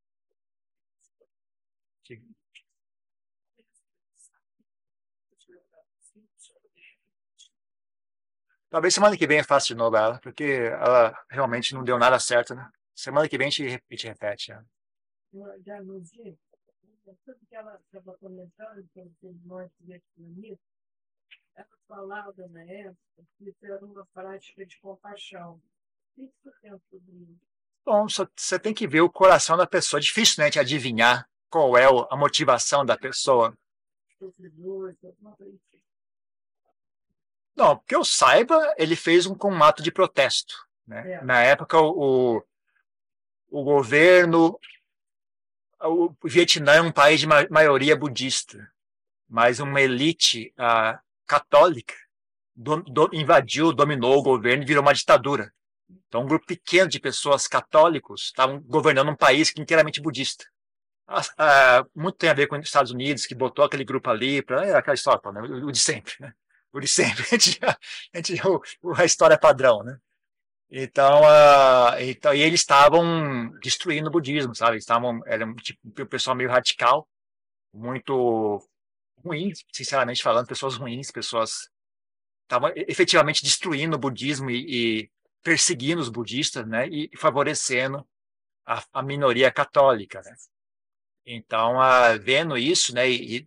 [8.73, 12.19] Talvez semana que vem eu faça de novo ela, porque ela realmente não deu nada
[12.19, 12.67] certo, né?
[12.95, 13.67] Semana que vem a gente,
[14.03, 14.51] repete.
[14.51, 14.65] Né?
[15.63, 16.35] Já no dia,
[17.23, 20.59] tudo que ela estava comentando, que ele morte vietnamita,
[21.55, 22.97] ela falava na época
[23.37, 25.61] que era uma prática de compaixão.
[26.15, 27.53] O que você pensa sobre isso?
[27.85, 29.99] Bom, você tem que ver o coração da pessoa.
[29.99, 33.55] É difícil, né, de adivinhar qual é a motivação da pessoa.
[34.21, 35.81] Assim.
[37.55, 40.55] Não, que eu saiba, ele fez um, com um ato de protesto.
[40.87, 41.13] Né?
[41.13, 41.23] É.
[41.23, 42.43] Na época, o,
[43.49, 44.59] o, governo.
[45.79, 48.71] O Vietnã é um país de ma maioria budista,
[49.27, 51.93] mas uma elite ah, católica
[52.55, 55.51] do, do, invadiu, dominou o governo e virou uma ditadura.
[56.07, 60.45] Então, um grupo pequeno de pessoas católicos estavam governando um país inteiramente budista.
[61.07, 64.41] Ah, ah, muito tem a ver com os Estados Unidos, que botou aquele grupo ali,
[64.41, 65.41] para é aquela história, né?
[65.41, 66.13] o de sempre.
[66.19, 66.33] Né?
[66.71, 67.23] O de sempre.
[67.31, 69.83] A, gente, a, a história padrão.
[69.83, 69.97] Né?
[70.71, 74.77] Então, uh, então, e eles estavam destruindo o budismo, sabe?
[74.77, 77.07] Estavam, era um tipo, um pessoal meio radical,
[77.73, 78.59] muito
[79.23, 81.69] ruim, sinceramente falando, pessoas ruins, pessoas
[82.43, 85.11] estavam efetivamente destruindo o budismo e, e
[85.41, 86.87] perseguindo os budistas, né?
[86.87, 88.07] E favorecendo
[88.65, 90.35] a, a minoria católica, né?
[91.25, 93.45] Então, uh, vendo isso, né, e, e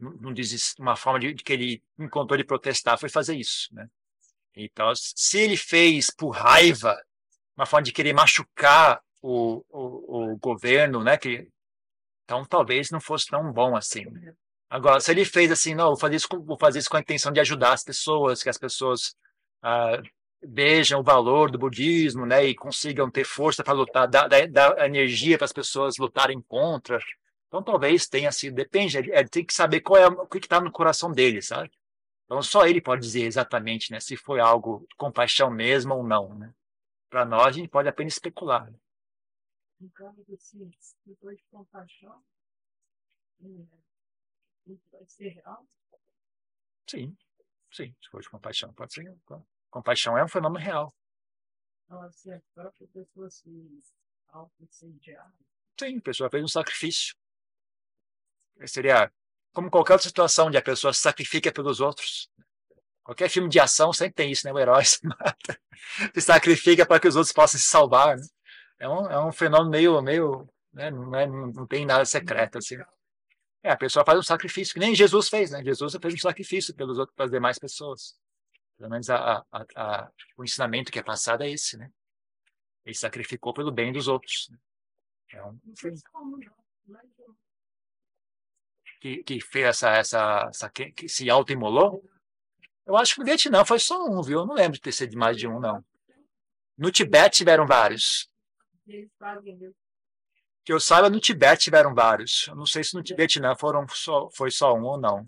[0.78, 3.86] uma forma de, de, que ele encontrou de protestar foi fazer isso, né?
[4.54, 6.96] Então, se ele fez por raiva,
[7.54, 11.48] uma forma de querer machucar o, o, o governo, né, que
[12.24, 14.04] então talvez não fosse tão bom assim.
[14.68, 17.00] Agora, se ele fez assim, não, vou fazer isso com, vou fazer isso com a
[17.00, 19.14] intenção de ajudar as pessoas, que as pessoas
[19.64, 20.02] uh,
[20.42, 25.38] vejam o valor do budismo, né, e consigam ter força para lutar, dar, dar, energia
[25.38, 26.98] para as pessoas lutarem contra,
[27.46, 30.60] então talvez tenha sido, depende, ele, ele tem que saber qual é o que está
[30.60, 31.70] no coração dele, sabe?
[32.24, 36.34] Então só ele pode dizer exatamente, né, se foi algo de compaixão mesmo ou não,
[36.34, 36.52] né?
[37.08, 38.68] Para nós a gente pode apenas especular.
[39.94, 40.70] Caso assim,
[41.04, 42.20] depois de compaixão?
[46.88, 47.16] Sim,
[47.72, 49.16] sim, se for de compaixão, pode ser.
[49.70, 50.94] Compaixão é um fenômeno real.
[52.12, 53.82] Se a própria pessoa se
[54.28, 55.32] auto-incendiar.
[55.78, 57.14] Sim, a pessoa fez um sacrifício
[58.64, 59.10] seria
[59.52, 62.30] como qualquer outra situação onde a pessoa se sacrifica pelos outros.
[63.02, 64.52] Qualquer filme de ação sempre tem isso, né?
[64.52, 65.60] O herói se mata,
[66.14, 68.16] se sacrifica para que os outros possam se salvar.
[68.16, 68.22] Né?
[68.78, 70.90] É, um, é um fenômeno meio, meio né?
[70.90, 72.76] não, é, não tem nada secreto assim.
[73.66, 75.60] É, a pessoa faz um sacrifício, que nem Jesus fez, né?
[75.64, 78.16] Jesus fez um sacrifício pelos outros, pelas demais pessoas.
[78.78, 81.90] Pelo menos a, a, a, o ensinamento que é passado é esse, né?
[82.84, 84.48] Ele sacrificou pelo bem dos outros.
[85.32, 85.58] É um,
[89.00, 92.08] que, que fez essa, essa, essa que, que se autoimolou?
[92.86, 94.38] Eu acho que no Vietnã foi só um, viu?
[94.38, 95.84] Eu não lembro de ter sido mais de um, não.
[96.78, 98.30] No Tibete tiveram vários.
[100.66, 102.48] Que eu saiba, no Tibete tiveram vários.
[102.48, 105.24] Eu não sei se no Vietnã foram só, foi só um ou não.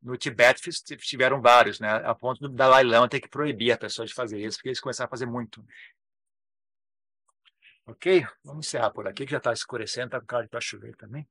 [0.00, 1.90] No Tibete tiveram vários, né?
[1.90, 4.80] A ponto do Dalai Lama ter que proibir a pessoa de fazer isso, porque eles
[4.80, 5.62] começaram a fazer muito.
[7.84, 8.26] Ok?
[8.42, 11.28] Vamos encerrar por aqui, que já está escurecendo, está com cara de para chover também.